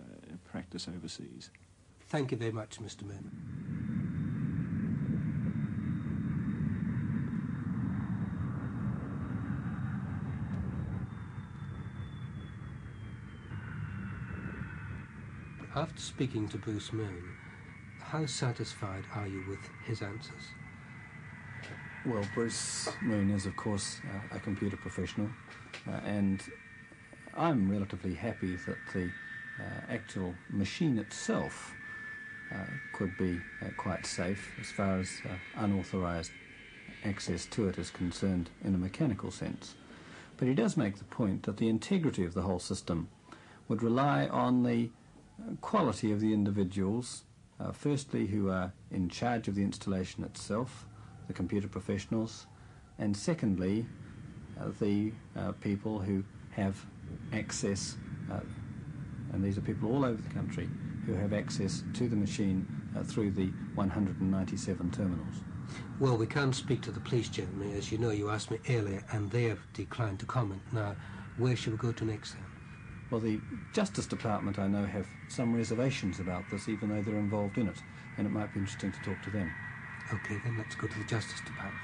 practice 0.50 0.88
overseas. 0.88 1.50
Thank 2.10 2.32
you 2.32 2.38
very 2.38 2.54
much, 2.54 2.80
Mr. 2.80 3.04
Mann. 3.04 3.97
After 15.78 16.02
speaking 16.02 16.50
to 16.50 16.58
Bruce 16.58 16.92
Moon, 16.92 17.36
how 18.02 18.26
satisfied 18.26 19.04
are 19.14 19.28
you 19.28 19.44
with 19.48 19.60
his 19.86 20.02
answers? 20.02 20.42
Well, 22.04 22.24
Bruce 22.34 22.90
Moon 23.04 23.30
is, 23.30 23.46
of 23.46 23.56
course, 23.58 24.02
uh, 24.04 24.38
a 24.38 24.40
computer 24.40 24.76
professional, 24.76 25.30
uh, 25.88 25.92
and 26.04 26.42
I'm 27.36 27.70
relatively 27.70 28.16
happy 28.16 28.56
that 28.56 28.78
the 28.92 29.12
uh, 29.60 29.82
actual 29.88 30.34
machine 30.50 30.98
itself 30.98 31.76
uh, 32.52 32.66
could 32.94 33.16
be 33.16 33.40
uh, 33.62 33.68
quite 33.78 34.08
safe 34.08 34.56
as 34.60 34.72
far 34.72 34.98
as 34.98 35.22
uh, 35.26 35.36
unauthorized 35.58 36.32
access 37.06 37.46
to 37.52 37.68
it 37.68 37.78
is 37.78 37.92
concerned 37.92 38.50
in 38.64 38.74
a 38.74 38.80
mechanical 38.80 39.30
sense. 39.30 39.76
But 40.38 40.48
he 40.48 40.56
does 40.56 40.76
make 40.76 40.98
the 40.98 41.04
point 41.04 41.44
that 41.44 41.58
the 41.58 41.70
integrity 41.70 42.26
of 42.26 42.34
the 42.34 42.42
whole 42.42 42.58
system 42.58 43.10
would 43.68 43.84
rely 43.84 44.26
on 44.26 44.64
the 44.64 44.90
quality 45.62 46.12
of 46.12 46.20
the 46.20 46.34
individuals, 46.34 47.24
uh, 47.60 47.72
firstly, 47.72 48.28
who 48.28 48.50
are 48.50 48.74
in 48.92 49.10
charge 49.10 49.48
of 49.48 49.56
the 49.56 49.64
installation 49.64 50.24
itself, 50.24 50.86
the 51.28 51.34
computer 51.34 51.68
professionals, 51.68 52.48
and 53.00 53.16
secondly, 53.16 53.86
uh, 54.60 54.70
the 54.80 55.12
uh, 55.36 55.52
people 55.54 56.00
who 56.00 56.24
have 56.52 56.86
access, 57.34 57.98
uh, 58.32 58.40
and 59.34 59.44
these 59.44 59.58
are 59.58 59.62
people 59.62 59.92
all 59.94 60.06
over 60.06 60.22
the 60.22 60.34
country, 60.34 60.70
who 61.06 61.14
have 61.14 61.34
access 61.34 61.84
to 61.94 62.10
the 62.10 62.16
machine 62.16 62.66
uh, 62.98 63.04
through 63.04 63.32
the 63.32 63.48
197 63.76 64.92
terminals. 64.92 65.36
Well, 66.00 66.18
we 66.18 66.28
can't 66.28 66.56
speak 66.56 66.82
to 66.82 66.92
the 66.92 67.00
police, 67.00 67.30
Jeremy. 67.30 67.74
As 67.74 67.92
you 67.92 67.98
know, 67.98 68.10
you 68.12 68.30
asked 68.30 68.52
me 68.52 68.60
earlier, 68.70 69.04
and 69.12 69.30
they 69.32 69.44
have 69.44 69.60
declined 69.74 70.20
to 70.20 70.26
comment. 70.26 70.62
Now, 70.72 70.96
where 71.38 71.56
should 71.56 71.74
we 71.74 71.78
go 71.78 71.92
to 71.92 72.06
next 72.06 72.34
then? 72.34 72.47
Well, 73.10 73.22
the 73.22 73.40
Justice 73.72 74.06
Department, 74.06 74.60
I 74.60 74.68
know, 74.68 74.84
have 74.84 75.08
some 75.30 75.56
reservations 75.56 76.20
about 76.20 76.50
this, 76.50 76.68
even 76.68 76.90
though 76.90 77.02
they're 77.02 77.16
involved 77.16 77.58
in 77.58 77.70
it, 77.70 77.78
and 78.18 78.28
it 78.28 78.32
might 78.32 78.54
be 78.54 78.60
interesting 78.60 78.92
to 78.92 79.00
talk 79.00 79.22
to 79.24 79.30
them. 79.30 79.50
Okay, 80.14 80.38
then 80.44 80.58
let's 80.58 80.76
go 80.76 80.88
to 80.88 81.00
the 81.00 81.06
Justice 81.06 81.40
Department. 81.40 81.82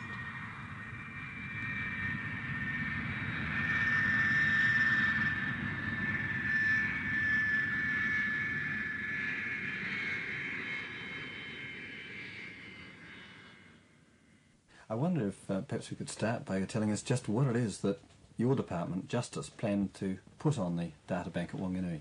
I 14.90 14.96
wonder 14.96 15.28
if 15.30 15.50
uh, 15.50 15.62
perhaps 15.62 15.90
we 15.90 15.96
could 15.96 16.10
start 16.10 16.46
by 16.46 16.62
telling 16.66 16.92
us 16.92 17.02
just 17.02 17.30
what 17.30 17.48
it 17.48 17.56
is 17.56 17.80
that 17.80 18.00
your 18.38 18.56
department, 18.56 19.08
Justice, 19.08 19.50
plan 19.50 19.90
to 19.96 20.18
put 20.40 20.58
on 20.58 20.76
the 20.76 20.90
data 21.08 21.30
bank 21.30 21.52
at 21.54 21.60
Wanganui? 21.60 22.00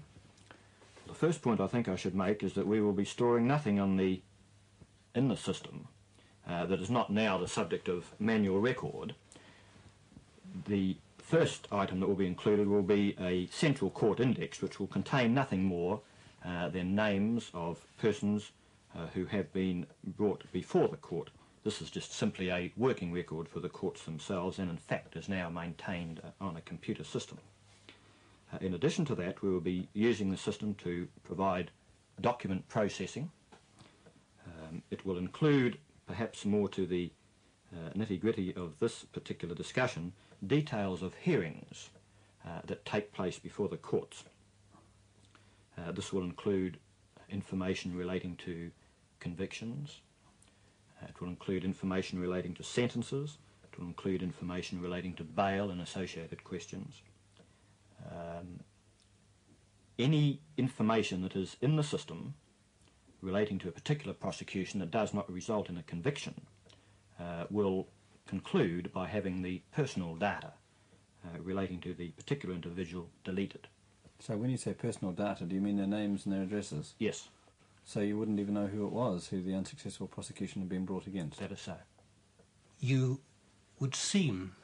The 1.06 1.14
first 1.14 1.42
point 1.42 1.60
I 1.60 1.66
think 1.66 1.88
I 1.88 1.96
should 1.96 2.14
make 2.14 2.42
is 2.42 2.54
that 2.54 2.66
we 2.66 2.80
will 2.80 2.92
be 2.92 3.04
storing 3.04 3.46
nothing 3.46 3.78
on 3.78 3.96
the 3.96 4.22
in 5.14 5.28
the 5.28 5.36
system 5.36 5.88
uh, 6.48 6.64
that 6.66 6.80
is 6.80 6.88
not 6.88 7.10
now 7.10 7.36
the 7.36 7.48
subject 7.48 7.88
of 7.88 8.12
manual 8.18 8.60
record. 8.60 9.14
The 10.66 10.96
first 11.18 11.68
item 11.70 12.00
that 12.00 12.06
will 12.06 12.14
be 12.14 12.26
included 12.26 12.66
will 12.66 12.82
be 12.82 13.16
a 13.20 13.46
central 13.46 13.90
court 13.90 14.20
index 14.20 14.60
which 14.60 14.80
will 14.80 14.86
contain 14.86 15.34
nothing 15.34 15.64
more 15.64 16.00
uh, 16.44 16.68
than 16.68 16.94
names 16.94 17.50
of 17.54 17.84
persons 17.98 18.50
uh, 18.96 19.06
who 19.14 19.26
have 19.26 19.52
been 19.52 19.86
brought 20.04 20.50
before 20.52 20.88
the 20.88 20.96
court 20.96 21.30
this 21.64 21.80
is 21.80 21.90
just 21.90 22.12
simply 22.12 22.50
a 22.50 22.72
working 22.76 23.12
record 23.12 23.48
for 23.48 23.60
the 23.60 23.68
courts 23.68 24.02
themselves 24.02 24.58
and 24.58 24.68
in 24.70 24.76
fact 24.76 25.16
is 25.16 25.28
now 25.28 25.48
maintained 25.48 26.20
uh, 26.24 26.44
on 26.44 26.56
a 26.56 26.60
computer 26.62 27.04
system. 27.04 27.38
Uh, 28.52 28.58
in 28.60 28.74
addition 28.74 29.04
to 29.04 29.14
that, 29.14 29.40
we 29.42 29.50
will 29.50 29.60
be 29.60 29.88
using 29.94 30.30
the 30.30 30.36
system 30.36 30.74
to 30.74 31.08
provide 31.24 31.70
document 32.20 32.68
processing. 32.68 33.30
Um, 34.46 34.82
it 34.90 35.06
will 35.06 35.18
include, 35.18 35.78
perhaps 36.06 36.44
more 36.44 36.68
to 36.70 36.86
the 36.86 37.10
uh, 37.72 37.90
nitty-gritty 37.94 38.54
of 38.54 38.78
this 38.80 39.04
particular 39.04 39.54
discussion, 39.54 40.12
details 40.46 41.02
of 41.02 41.14
hearings 41.14 41.90
uh, 42.46 42.60
that 42.66 42.84
take 42.84 43.12
place 43.12 43.38
before 43.38 43.68
the 43.68 43.76
courts. 43.76 44.24
Uh, 45.78 45.92
this 45.92 46.12
will 46.12 46.22
include 46.22 46.78
information 47.30 47.96
relating 47.96 48.36
to 48.36 48.70
convictions, 49.20 50.00
it 51.08 51.20
will 51.20 51.28
include 51.28 51.64
information 51.64 52.18
relating 52.18 52.54
to 52.54 52.62
sentences. 52.62 53.38
It 53.64 53.78
will 53.78 53.86
include 53.86 54.22
information 54.22 54.80
relating 54.80 55.14
to 55.14 55.24
bail 55.24 55.70
and 55.70 55.80
associated 55.80 56.44
questions. 56.44 57.02
Um, 58.06 58.60
any 59.98 60.40
information 60.56 61.22
that 61.22 61.36
is 61.36 61.56
in 61.60 61.76
the 61.76 61.84
system 61.84 62.34
relating 63.20 63.58
to 63.60 63.68
a 63.68 63.72
particular 63.72 64.12
prosecution 64.12 64.80
that 64.80 64.90
does 64.90 65.14
not 65.14 65.30
result 65.30 65.68
in 65.68 65.76
a 65.78 65.82
conviction 65.82 66.34
uh, 67.20 67.44
will 67.50 67.86
conclude 68.26 68.92
by 68.92 69.06
having 69.06 69.42
the 69.42 69.62
personal 69.72 70.16
data 70.16 70.52
uh, 71.24 71.38
relating 71.40 71.80
to 71.80 71.94
the 71.94 72.08
particular 72.08 72.54
individual 72.54 73.08
deleted. 73.24 73.68
So 74.18 74.36
when 74.36 74.50
you 74.50 74.56
say 74.56 74.72
personal 74.72 75.12
data, 75.12 75.44
do 75.44 75.54
you 75.54 75.60
mean 75.60 75.76
their 75.76 75.86
names 75.86 76.26
and 76.26 76.34
their 76.34 76.42
addresses? 76.42 76.94
Yes. 76.98 77.28
So 77.84 78.00
you 78.00 78.18
wouldn't 78.18 78.40
even 78.40 78.54
know 78.54 78.66
who 78.66 78.86
it 78.86 78.92
was, 78.92 79.28
who 79.28 79.42
the 79.42 79.54
unsuccessful 79.54 80.06
prosecution 80.06 80.62
had 80.62 80.68
been 80.68 80.84
brought 80.84 81.06
against? 81.06 81.40
That 81.40 81.52
is 81.52 81.60
so. 81.60 81.76
You 82.80 83.20
would 83.80 83.94
seem 83.94 84.54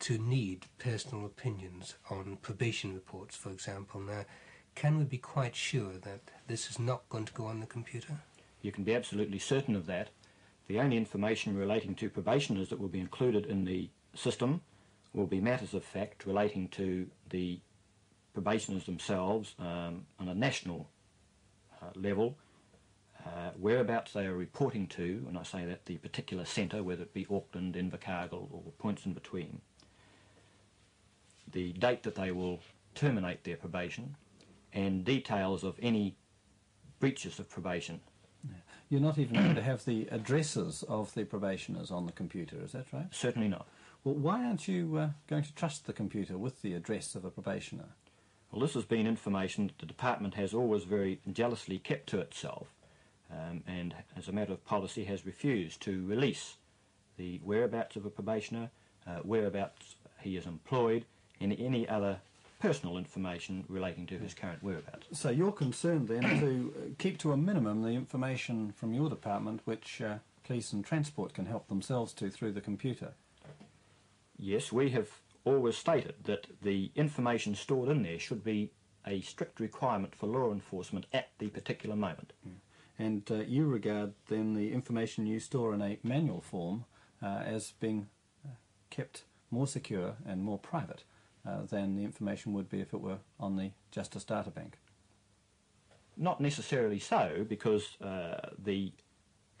to 0.00 0.18
need 0.18 0.66
personal 0.78 1.26
opinions 1.26 1.96
on 2.10 2.38
probation 2.40 2.94
reports, 2.94 3.36
for 3.36 3.50
example. 3.50 4.00
Now, 4.00 4.24
can 4.74 4.98
we 4.98 5.04
be 5.04 5.18
quite 5.18 5.56
sure 5.56 5.94
that 6.02 6.20
this 6.46 6.70
is 6.70 6.78
not 6.78 7.08
going 7.08 7.24
to 7.24 7.32
go 7.32 7.46
on 7.46 7.60
the 7.60 7.66
computer? 7.66 8.18
You 8.62 8.72
can 8.72 8.84
be 8.84 8.94
absolutely 8.94 9.38
certain 9.38 9.74
of 9.74 9.86
that. 9.86 10.10
The 10.68 10.78
only 10.78 10.96
information 10.96 11.56
relating 11.56 11.94
to 11.96 12.10
probationers 12.10 12.68
that 12.68 12.78
will 12.78 12.88
be 12.88 13.00
included 13.00 13.46
in 13.46 13.64
the 13.64 13.90
system 14.14 14.60
will 15.12 15.26
be 15.26 15.40
matters 15.40 15.74
of 15.74 15.84
fact 15.84 16.26
relating 16.26 16.68
to 16.68 17.08
the 17.30 17.60
probationers 18.34 18.84
themselves 18.84 19.54
um, 19.58 20.06
on 20.20 20.28
a 20.28 20.34
national 20.34 20.88
uh, 21.82 21.86
level, 21.94 22.36
uh, 23.24 23.50
whereabouts 23.58 24.12
they 24.12 24.26
are 24.26 24.34
reporting 24.34 24.86
to, 24.86 25.24
and 25.28 25.36
I 25.36 25.42
say 25.42 25.64
that 25.64 25.86
the 25.86 25.96
particular 25.98 26.44
centre, 26.44 26.82
whether 26.82 27.02
it 27.02 27.14
be 27.14 27.26
Auckland, 27.30 27.74
Invercargill 27.74 28.48
or 28.52 28.72
points 28.78 29.06
in 29.06 29.12
between, 29.12 29.60
the 31.50 31.72
date 31.72 32.02
that 32.04 32.14
they 32.14 32.30
will 32.30 32.60
terminate 32.94 33.44
their 33.44 33.56
probation, 33.56 34.16
and 34.72 35.04
details 35.04 35.64
of 35.64 35.76
any 35.80 36.16
breaches 37.00 37.38
of 37.38 37.48
probation. 37.48 38.00
You're 38.88 39.00
not 39.00 39.18
even 39.18 39.34
going 39.34 39.54
to 39.54 39.62
have 39.62 39.84
the 39.84 40.08
addresses 40.10 40.82
of 40.88 41.12
the 41.14 41.24
probationers 41.24 41.90
on 41.90 42.06
the 42.06 42.12
computer, 42.12 42.56
is 42.62 42.72
that 42.72 42.86
right? 42.92 43.06
Certainly 43.10 43.48
not. 43.48 43.66
Well, 44.04 44.14
why 44.14 44.44
aren't 44.44 44.66
you 44.68 44.96
uh, 44.96 45.08
going 45.26 45.42
to 45.42 45.54
trust 45.54 45.86
the 45.86 45.92
computer 45.92 46.38
with 46.38 46.62
the 46.62 46.74
address 46.74 47.14
of 47.14 47.24
a 47.24 47.30
probationer? 47.30 47.88
Well, 48.50 48.62
this 48.62 48.74
has 48.74 48.84
been 48.84 49.06
information 49.06 49.66
that 49.66 49.78
the 49.78 49.86
department 49.86 50.34
has 50.34 50.54
always 50.54 50.84
very 50.84 51.20
jealously 51.32 51.78
kept 51.78 52.08
to 52.10 52.20
itself 52.20 52.68
um, 53.30 53.62
and, 53.66 53.94
as 54.16 54.28
a 54.28 54.32
matter 54.32 54.52
of 54.52 54.64
policy, 54.64 55.04
has 55.04 55.26
refused 55.26 55.82
to 55.82 56.04
release 56.06 56.56
the 57.18 57.40
whereabouts 57.44 57.96
of 57.96 58.06
a 58.06 58.10
probationer, 58.10 58.70
uh, 59.06 59.18
whereabouts 59.22 59.96
he 60.20 60.36
is 60.36 60.46
employed, 60.46 61.04
and 61.40 61.52
any 61.58 61.86
other 61.88 62.20
personal 62.58 62.96
information 62.96 63.64
relating 63.68 64.06
to 64.06 64.18
his 64.18 64.34
current 64.34 64.62
whereabouts. 64.62 65.06
So 65.12 65.30
you're 65.30 65.52
concerned 65.52 66.08
then 66.08 66.22
to 66.40 66.74
uh, 66.76 66.80
keep 66.98 67.18
to 67.18 67.32
a 67.32 67.36
minimum 67.36 67.82
the 67.82 67.90
information 67.90 68.72
from 68.72 68.94
your 68.94 69.08
department 69.08 69.60
which 69.64 70.00
uh, 70.00 70.16
police 70.44 70.72
and 70.72 70.84
transport 70.84 71.34
can 71.34 71.46
help 71.46 71.68
themselves 71.68 72.12
to 72.14 72.30
through 72.30 72.52
the 72.52 72.60
computer? 72.60 73.12
Yes, 74.38 74.72
we 74.72 74.90
have 74.90 75.08
always 75.48 75.76
stated 75.76 76.14
that 76.24 76.46
the 76.62 76.90
information 76.94 77.54
stored 77.54 77.88
in 77.88 78.02
there 78.02 78.18
should 78.18 78.44
be 78.44 78.70
a 79.06 79.20
strict 79.20 79.60
requirement 79.60 80.14
for 80.14 80.26
law 80.26 80.52
enforcement 80.52 81.06
at 81.12 81.30
the 81.38 81.48
particular 81.48 81.96
moment. 81.96 82.32
Mm. 82.46 82.52
And 82.98 83.30
uh, 83.30 83.44
you 83.46 83.66
regard 83.66 84.12
then 84.28 84.54
the 84.54 84.72
information 84.72 85.26
you 85.26 85.40
store 85.40 85.72
in 85.72 85.80
a 85.82 85.98
manual 86.02 86.40
form 86.40 86.84
uh, 87.22 87.42
as 87.44 87.72
being 87.80 88.08
uh, 88.44 88.50
kept 88.90 89.24
more 89.50 89.66
secure 89.66 90.16
and 90.26 90.42
more 90.42 90.58
private 90.58 91.04
uh, 91.46 91.64
than 91.64 91.96
the 91.96 92.04
information 92.04 92.52
would 92.52 92.68
be 92.68 92.80
if 92.80 92.92
it 92.92 93.00
were 93.00 93.18
on 93.38 93.56
the 93.56 93.70
Justice 93.90 94.24
Data 94.24 94.50
Bank? 94.50 94.78
Not 96.16 96.40
necessarily 96.40 96.98
so, 96.98 97.46
because 97.48 97.96
uh, 98.02 98.50
the 98.58 98.92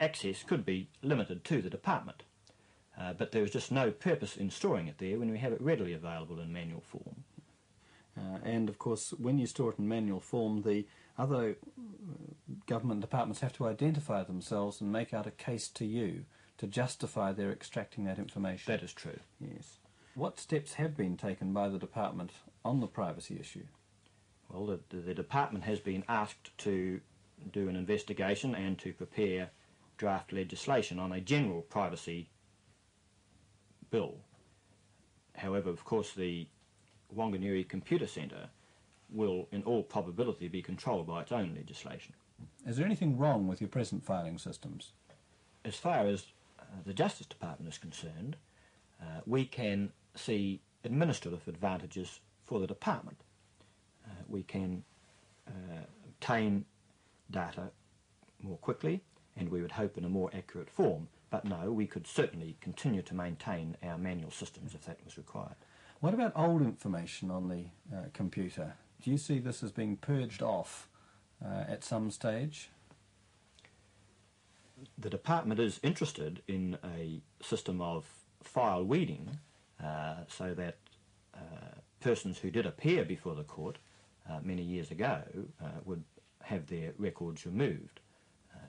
access 0.00 0.42
could 0.42 0.64
be 0.64 0.88
limited 1.02 1.44
to 1.44 1.62
the 1.62 1.70
department. 1.70 2.24
Uh, 3.00 3.12
but 3.12 3.30
there 3.30 3.44
is 3.44 3.50
just 3.52 3.70
no 3.70 3.90
purpose 3.90 4.36
in 4.36 4.50
storing 4.50 4.88
it 4.88 4.98
there 4.98 5.18
when 5.18 5.30
we 5.30 5.38
have 5.38 5.52
it 5.52 5.60
readily 5.60 5.92
available 5.92 6.40
in 6.40 6.52
manual 6.52 6.80
form. 6.80 7.24
Uh, 8.16 8.38
and 8.44 8.68
of 8.68 8.78
course, 8.78 9.14
when 9.18 9.38
you 9.38 9.46
store 9.46 9.70
it 9.70 9.78
in 9.78 9.86
manual 9.86 10.18
form, 10.18 10.62
the 10.62 10.84
other 11.16 11.50
uh, 11.50 12.54
government 12.66 13.00
departments 13.00 13.40
have 13.40 13.52
to 13.52 13.66
identify 13.66 14.24
themselves 14.24 14.80
and 14.80 14.90
make 14.90 15.14
out 15.14 15.26
a 15.26 15.30
case 15.30 15.68
to 15.68 15.84
you 15.84 16.24
to 16.56 16.66
justify 16.66 17.32
their 17.32 17.52
extracting 17.52 18.04
that 18.04 18.18
information. 18.18 18.72
That 18.72 18.82
is 18.82 18.92
true. 18.92 19.20
Yes. 19.40 19.76
What 20.14 20.40
steps 20.40 20.74
have 20.74 20.96
been 20.96 21.16
taken 21.16 21.52
by 21.52 21.68
the 21.68 21.78
department 21.78 22.32
on 22.64 22.80
the 22.80 22.88
privacy 22.88 23.38
issue? 23.38 23.66
Well, 24.48 24.66
the, 24.90 24.96
the 24.96 25.14
department 25.14 25.64
has 25.64 25.78
been 25.78 26.02
asked 26.08 26.56
to 26.58 27.00
do 27.52 27.68
an 27.68 27.76
investigation 27.76 28.56
and 28.56 28.76
to 28.80 28.92
prepare 28.92 29.50
draft 29.96 30.32
legislation 30.32 30.98
on 30.98 31.12
a 31.12 31.20
general 31.20 31.62
privacy 31.62 32.30
bill. 33.90 34.16
However, 35.36 35.70
of 35.70 35.84
course, 35.84 36.12
the 36.12 36.46
Wanganui 37.14 37.68
Computer 37.68 38.06
Centre 38.06 38.48
will, 39.10 39.48
in 39.52 39.62
all 39.62 39.82
probability, 39.82 40.48
be 40.48 40.62
controlled 40.62 41.06
by 41.06 41.22
its 41.22 41.32
own 41.32 41.54
legislation. 41.56 42.14
Is 42.66 42.76
there 42.76 42.86
anything 42.86 43.16
wrong 43.16 43.46
with 43.46 43.60
your 43.60 43.68
present 43.68 44.04
filing 44.04 44.38
systems? 44.38 44.92
As 45.64 45.76
far 45.76 46.06
as 46.06 46.26
uh, 46.58 46.64
the 46.84 46.92
Justice 46.92 47.26
Department 47.26 47.72
is 47.72 47.78
concerned, 47.78 48.36
uh, 49.00 49.20
we 49.26 49.44
can 49.44 49.92
see 50.14 50.60
administrative 50.84 51.46
advantages 51.46 52.20
for 52.44 52.60
the 52.60 52.66
department. 52.66 53.18
Uh, 54.04 54.10
we 54.28 54.42
can 54.42 54.84
uh, 55.46 55.84
obtain 56.06 56.64
data 57.30 57.70
more 58.42 58.58
quickly 58.58 59.02
and 59.36 59.48
we 59.50 59.62
would 59.62 59.72
hope 59.72 59.96
in 59.96 60.04
a 60.04 60.08
more 60.08 60.30
accurate 60.34 60.70
form. 60.70 61.08
But 61.30 61.44
no, 61.44 61.70
we 61.70 61.86
could 61.86 62.06
certainly 62.06 62.56
continue 62.60 63.02
to 63.02 63.14
maintain 63.14 63.76
our 63.82 63.98
manual 63.98 64.30
systems 64.30 64.74
if 64.74 64.84
that 64.86 64.98
was 65.04 65.18
required. 65.18 65.56
What 66.00 66.14
about 66.14 66.32
old 66.36 66.62
information 66.62 67.30
on 67.30 67.48
the 67.48 67.64
uh, 67.94 68.04
computer? 68.14 68.74
Do 69.02 69.10
you 69.10 69.18
see 69.18 69.38
this 69.38 69.62
as 69.62 69.72
being 69.72 69.96
purged 69.96 70.42
off 70.42 70.88
uh, 71.44 71.64
at 71.68 71.84
some 71.84 72.10
stage? 72.10 72.70
The 74.96 75.10
department 75.10 75.60
is 75.60 75.80
interested 75.82 76.42
in 76.46 76.78
a 76.84 77.20
system 77.42 77.80
of 77.80 78.06
file 78.42 78.84
weeding 78.84 79.38
uh, 79.82 80.18
so 80.28 80.54
that 80.54 80.76
uh, 81.34 81.78
persons 82.00 82.38
who 82.38 82.50
did 82.50 82.64
appear 82.64 83.04
before 83.04 83.34
the 83.34 83.44
court 83.44 83.78
uh, 84.30 84.38
many 84.42 84.62
years 84.62 84.90
ago 84.90 85.22
uh, 85.62 85.80
would 85.84 86.04
have 86.42 86.66
their 86.68 86.92
records 86.96 87.44
removed. 87.44 88.00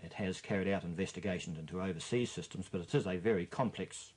It 0.04 0.14
has 0.14 0.42
carried 0.42 0.68
out 0.68 0.84
investigations 0.84 1.58
into 1.58 1.82
overseas 1.82 2.32
systems, 2.32 2.68
but 2.72 2.82
it 2.82 2.94
is 2.96 3.06
a 3.06 3.18
very 3.18 3.46
complex 3.46 4.14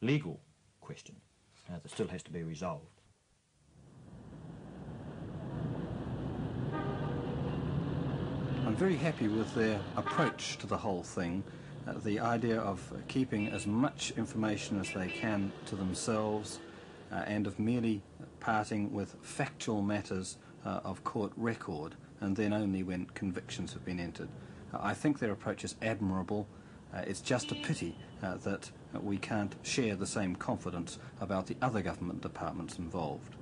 legal 0.00 0.40
question 0.80 1.16
that 1.68 1.88
still 1.90 2.08
has 2.08 2.22
to 2.24 2.30
be 2.30 2.42
resolved. 2.42 3.00
I'm 8.64 8.76
very 8.76 8.96
happy 8.96 9.28
with 9.28 9.54
their 9.54 9.80
approach 9.96 10.56
to 10.58 10.66
the 10.66 10.76
whole 10.76 11.02
thing. 11.02 11.42
Uh, 11.86 11.94
the 12.04 12.20
idea 12.20 12.60
of 12.60 12.80
keeping 13.08 13.48
as 13.48 13.66
much 13.66 14.12
information 14.16 14.78
as 14.78 14.90
they 14.92 15.08
can 15.08 15.50
to 15.66 15.76
themselves 15.76 16.60
uh, 17.10 17.16
and 17.26 17.46
of 17.46 17.58
merely 17.58 18.02
parting 18.40 18.92
with 18.92 19.16
factual 19.20 19.82
matters 19.82 20.38
uh, 20.64 20.80
of 20.84 21.02
court 21.02 21.32
record 21.36 21.96
and 22.20 22.36
then 22.36 22.52
only 22.52 22.82
when 22.82 23.06
convictions 23.14 23.72
have 23.72 23.84
been 23.84 23.98
entered. 23.98 24.28
Uh, 24.72 24.78
I 24.80 24.94
think 24.94 25.18
their 25.18 25.32
approach 25.32 25.64
is 25.64 25.74
admirable. 25.82 26.46
Uh, 26.94 27.02
it's 27.06 27.20
just 27.20 27.52
a 27.52 27.54
pity 27.54 27.96
uh, 28.22 28.36
that 28.38 28.70
we 29.00 29.16
can't 29.16 29.54
share 29.62 29.96
the 29.96 30.06
same 30.06 30.36
confidence 30.36 30.98
about 31.20 31.46
the 31.46 31.56
other 31.62 31.80
government 31.80 32.20
departments 32.20 32.78
involved. 32.78 33.36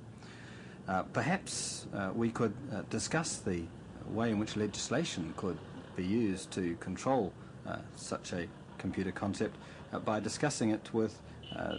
perhaps 1.13 1.87
we 2.15 2.29
could 2.29 2.53
discuss 2.89 3.37
the 3.37 3.63
way 4.09 4.29
in 4.29 4.39
which 4.39 4.55
legislation 4.55 5.33
could 5.37 5.57
be 5.95 6.05
used 6.05 6.51
to 6.51 6.75
control 6.75 7.33
uh, 7.67 7.77
such 7.95 8.33
a 8.33 8.47
computer 8.77 9.11
concept 9.11 9.55
uh, 9.93 9.99
by 9.99 10.19
discussing 10.19 10.71
it 10.71 10.89
with 10.93 11.21
uh, 11.55 11.75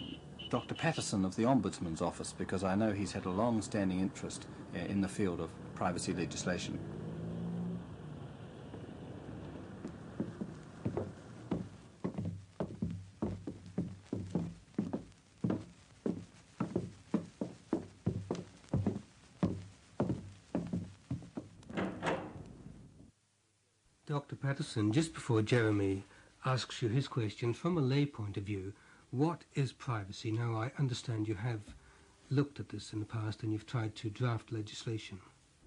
Dr. 0.51 0.75
Patterson 0.75 1.25
of 1.25 1.35
the 1.37 1.43
Ombudsman's 1.45 2.03
Office 2.03 2.33
because 2.37 2.63
I 2.63 2.75
know 2.75 2.93
he's 2.93 3.13
had 3.13 3.25
a 3.25 3.31
long 3.31 3.63
standing 3.63 4.01
interest 4.01 4.47
uh, 4.75 4.79
in 4.79 5.01
the 5.01 5.09
field 5.09 5.41
of 5.41 5.51
privacy 5.75 6.13
legislation. 6.13 6.79
Dr. 24.75 24.91
Just 24.91 25.13
before 25.13 25.43
Jeremy 25.43 26.05
asks 26.47 26.81
you 26.81 26.89
his 26.89 27.07
question, 27.07 27.53
from 27.53 27.77
a 27.77 27.81
lay 27.81 28.07
point 28.07 28.39
of 28.39 28.45
view, 28.45 28.73
what 29.11 29.43
is 29.55 29.71
privacy? 29.71 30.31
Now, 30.31 30.55
I 30.55 30.73
understand 30.79 31.29
you 31.29 31.35
have 31.35 31.61
looked 32.31 32.59
at 32.59 32.71
this 32.71 32.95
in 32.95 33.01
the 33.01 33.05
past 33.05 33.43
and 33.43 33.53
you've 33.53 33.67
tried 33.67 33.95
to 33.97 34.09
draft 34.09 34.51
legislation. 34.51 35.19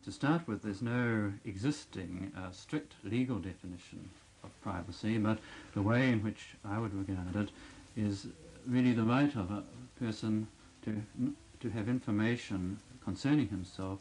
To 0.06 0.12
start 0.12 0.48
with, 0.48 0.64
there's 0.64 0.82
no 0.82 1.32
existing 1.46 2.32
uh, 2.36 2.50
strict 2.50 2.94
legal 3.04 3.38
definition 3.38 4.10
of 4.44 4.50
privacy, 4.64 5.20
but 5.20 5.38
the 5.76 5.84
way 5.84 6.10
in 6.10 6.24
which 6.24 6.56
I 6.64 6.80
would 6.80 6.94
regard 6.94 7.36
it 7.36 7.50
is 7.96 8.28
really 8.66 8.94
the 8.94 9.04
right 9.04 9.36
of 9.36 9.52
a 9.52 9.64
person 10.00 10.48
to, 10.84 11.02
to 11.60 11.70
have 11.70 11.88
information 11.88 12.80
concerning 13.04 13.50
himself 13.50 14.00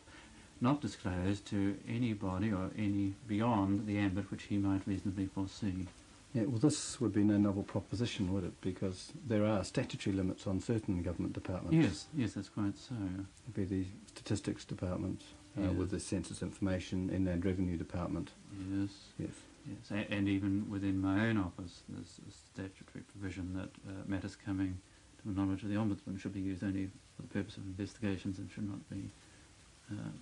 not 0.65 0.81
disclosed 0.81 1.47
to 1.47 1.77
anybody 1.87 2.51
or 2.51 2.71
any 2.77 3.15
beyond 3.29 3.87
the 3.87 3.99
ambit 3.99 4.31
which 4.31 4.45
he 4.45 4.57
might 4.57 4.81
reasonably 4.87 5.27
foresee. 5.27 5.87
Yeah, 6.33 6.45
well, 6.47 6.59
this 6.59 7.01
would 7.01 7.13
be 7.13 7.23
no 7.23 7.37
novel 7.37 7.63
proposition, 7.63 8.33
would 8.33 8.43
it? 8.43 8.61
Because 8.61 9.13
there 9.29 9.45
are 9.45 9.63
statutory 9.63 10.17
limits 10.17 10.49
on 10.49 10.61
certain 10.61 11.01
government 11.03 11.35
departments. 11.35 11.77
Yes, 11.77 12.07
yes, 12.17 12.33
that's 12.33 12.49
quite 12.49 12.77
so. 12.77 12.97
It'd 13.45 13.55
be 13.55 13.65
the 13.65 13.85
Statistics 14.09 14.65
Department 14.65 15.21
uh, 15.57 15.71
with 15.73 15.91
the 15.93 16.01
Census 16.01 16.43
Information, 16.43 17.11
Inland 17.11 17.45
Revenue 17.45 17.77
Department. 17.77 18.31
Yes. 18.73 18.91
Yes. 19.19 19.31
Yes, 19.67 20.07
and 20.11 20.29
even 20.29 20.69
within 20.69 21.01
my 21.01 21.29
own 21.29 21.39
office, 21.39 21.83
there's 21.89 22.21
a 22.29 22.33
statutory 22.33 23.03
provision 23.13 23.55
that 23.55 23.71
uh, 23.89 23.93
matters 24.07 24.37
coming 24.37 24.77
to 25.23 25.29
the 25.29 25.41
knowledge 25.41 25.63
of 25.63 25.71
the 25.71 25.77
Ombudsman 25.77 26.21
should 26.21 26.35
be 26.35 26.41
used 26.41 26.63
only 26.63 26.91
for 27.17 27.23
the 27.23 27.29
purpose 27.29 27.57
of 27.57 27.65
investigations 27.65 28.39
and 28.39 28.51
should 28.51 28.69
not 28.69 28.87
be 28.91 29.09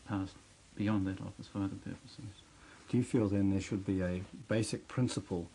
passed 0.08 0.34
beyond 0.76 1.06
that 1.06 1.20
office 1.20 1.46
for 1.46 1.58
other 1.58 1.76
purposes. 1.84 2.42
Do 2.88 2.96
you 2.96 3.04
feel 3.04 3.28
then 3.28 3.50
there 3.50 3.60
should 3.60 3.86
be 3.86 4.02
a 4.02 4.22
basic 4.48 4.88
principle 4.88 5.48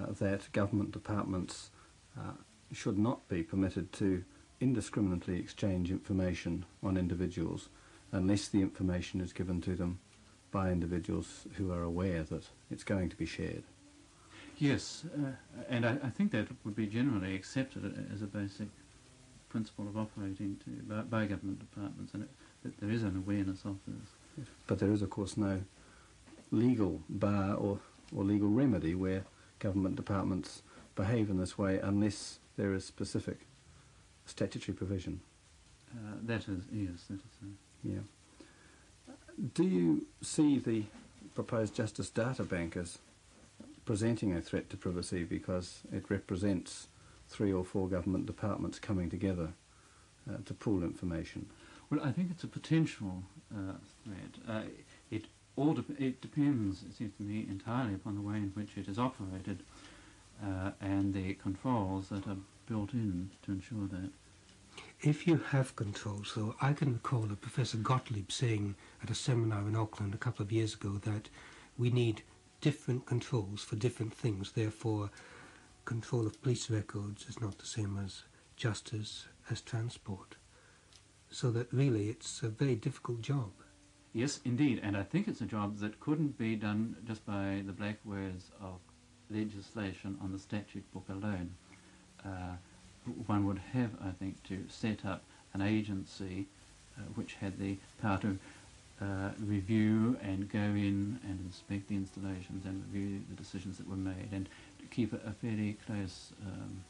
uh, 0.00 0.06
that 0.20 0.50
government 0.52 0.92
departments 0.92 1.70
uh, 2.18 2.32
should 2.72 2.98
not 2.98 3.28
be 3.28 3.42
permitted 3.42 3.92
to 3.94 4.24
indiscriminately 4.60 5.38
exchange 5.38 5.90
information 5.90 6.64
on 6.82 6.96
individuals 6.96 7.68
unless 8.12 8.48
the 8.48 8.60
information 8.60 9.20
is 9.20 9.32
given 9.32 9.60
to 9.60 9.74
them 9.74 9.98
by 10.50 10.70
individuals 10.70 11.46
who 11.54 11.72
are 11.72 11.82
aware 11.82 12.22
that 12.24 12.48
it's 12.70 12.84
going 12.84 13.08
to 13.08 13.16
be 13.16 13.26
shared? 13.26 13.62
Yes, 14.58 15.04
uh, 15.16 15.30
and 15.68 15.86
I, 15.86 15.96
I, 16.02 16.10
think 16.10 16.32
that 16.32 16.48
would 16.64 16.76
be 16.76 16.86
generally 16.86 17.34
accepted 17.34 18.06
as 18.12 18.20
a 18.20 18.26
basic 18.26 18.68
principle 19.48 19.88
of 19.88 19.96
operating 19.96 20.58
to, 20.64 20.70
by, 20.82 21.00
by 21.02 21.26
government 21.26 21.60
departments, 21.60 22.12
and 22.12 22.24
it, 22.24 22.28
that 22.62 22.78
there 22.80 22.90
is 22.90 23.02
an 23.02 23.16
awareness 23.16 23.64
of 23.64 23.78
this. 23.86 24.46
But 24.66 24.78
there 24.78 24.92
is, 24.92 25.02
of 25.02 25.10
course, 25.10 25.36
no 25.36 25.62
legal 26.50 27.00
bar 27.08 27.54
or, 27.54 27.78
or 28.14 28.24
legal 28.24 28.48
remedy 28.48 28.94
where 28.94 29.24
government 29.58 29.96
departments 29.96 30.62
behave 30.94 31.30
in 31.30 31.38
this 31.38 31.56
way 31.56 31.78
unless 31.78 32.38
there 32.56 32.74
is 32.74 32.84
specific 32.84 33.40
statutory 34.26 34.74
provision. 34.74 35.20
Uh, 35.92 36.14
that 36.22 36.42
is, 36.48 36.62
yes, 36.72 37.04
that 37.08 37.14
is 37.16 37.32
so. 37.40 37.46
Yeah. 37.82 38.00
Do 39.54 39.64
you 39.64 40.06
see 40.22 40.58
the 40.58 40.84
proposed 41.34 41.74
Justice 41.74 42.10
Data 42.10 42.44
Bank 42.44 42.76
as 42.76 42.98
presenting 43.84 44.34
a 44.34 44.40
threat 44.40 44.68
to 44.70 44.76
privacy 44.76 45.24
because 45.24 45.80
it 45.92 46.04
represents 46.10 46.88
three 47.28 47.52
or 47.52 47.64
four 47.64 47.88
government 47.88 48.26
departments 48.26 48.78
coming 48.78 49.08
together 49.08 49.48
uh, 50.28 50.36
to 50.44 50.54
pool 50.54 50.82
information? 50.82 51.46
Well, 51.90 52.00
I 52.04 52.12
think 52.12 52.30
it's 52.30 52.44
a 52.44 52.48
potential 52.48 53.24
uh, 53.52 53.72
threat. 54.04 54.34
Uh, 54.48 54.62
it 55.10 55.26
all 55.56 55.74
de- 55.74 56.02
it 56.02 56.20
depends, 56.20 56.82
it 56.82 56.94
seems 56.96 57.12
to 57.16 57.24
me, 57.24 57.46
entirely 57.50 57.94
upon 57.94 58.14
the 58.14 58.20
way 58.20 58.36
in 58.36 58.52
which 58.54 58.76
it 58.76 58.86
is 58.86 58.96
operated 58.98 59.64
uh, 60.42 60.70
and 60.80 61.12
the 61.12 61.34
controls 61.34 62.08
that 62.10 62.28
are 62.28 62.36
built 62.66 62.92
in 62.92 63.30
to 63.42 63.50
ensure 63.50 63.88
that. 63.88 64.10
If 65.00 65.26
you 65.26 65.38
have 65.48 65.74
controls, 65.74 66.32
though, 66.36 66.54
I 66.62 66.74
can 66.74 66.92
recall 66.92 67.24
a 67.24 67.34
Professor 67.34 67.78
Gotlieb 67.78 68.30
saying 68.30 68.76
at 69.02 69.10
a 69.10 69.14
seminar 69.14 69.66
in 69.66 69.74
Auckland 69.74 70.14
a 70.14 70.18
couple 70.18 70.44
of 70.44 70.52
years 70.52 70.74
ago 70.74 71.00
that 71.04 71.28
we 71.76 71.90
need 71.90 72.22
different 72.60 73.04
controls 73.06 73.64
for 73.64 73.74
different 73.74 74.14
things. 74.14 74.52
Therefore, 74.52 75.10
control 75.84 76.26
of 76.26 76.40
police 76.40 76.70
records 76.70 77.26
is 77.28 77.40
not 77.40 77.58
the 77.58 77.66
same 77.66 77.98
as 77.98 78.22
justice 78.56 79.26
as 79.50 79.60
transport. 79.60 80.36
So 81.30 81.50
that 81.52 81.72
really 81.72 82.08
it's 82.08 82.42
a 82.42 82.48
very 82.48 82.74
difficult 82.74 83.22
job. 83.22 83.50
Yes, 84.12 84.40
indeed, 84.44 84.80
and 84.82 84.96
I 84.96 85.04
think 85.04 85.28
it's 85.28 85.40
a 85.40 85.46
job 85.46 85.78
that 85.78 86.00
couldn't 86.00 86.36
be 86.36 86.56
done 86.56 86.96
just 87.06 87.24
by 87.24 87.62
the 87.64 87.72
black 87.72 87.98
words 88.04 88.50
of 88.60 88.80
legislation 89.30 90.18
on 90.20 90.32
the 90.32 90.38
statute 90.38 90.82
book 90.92 91.04
alone. 91.08 91.54
Uh, 92.24 92.56
one 93.26 93.46
would 93.46 93.60
have, 93.72 93.90
I 94.04 94.10
think, 94.10 94.42
to 94.48 94.64
set 94.68 95.06
up 95.06 95.22
an 95.54 95.62
agency 95.62 96.46
uh, 96.98 97.02
which 97.14 97.34
had 97.34 97.58
the 97.58 97.76
power 98.02 98.18
to 98.18 98.38
uh, 99.00 99.30
review 99.38 100.18
and 100.22 100.50
go 100.50 100.58
in 100.58 101.20
and 101.24 101.38
inspect 101.46 101.88
the 101.88 101.94
installations 101.94 102.66
and 102.66 102.84
review 102.92 103.20
the 103.30 103.36
decisions 103.36 103.78
that 103.78 103.88
were 103.88 103.96
made 103.96 104.28
and 104.32 104.48
keep 104.90 105.12
a, 105.12 105.16
a 105.28 105.32
fairly 105.32 105.76
close 105.86 106.32
um, 106.44 106.82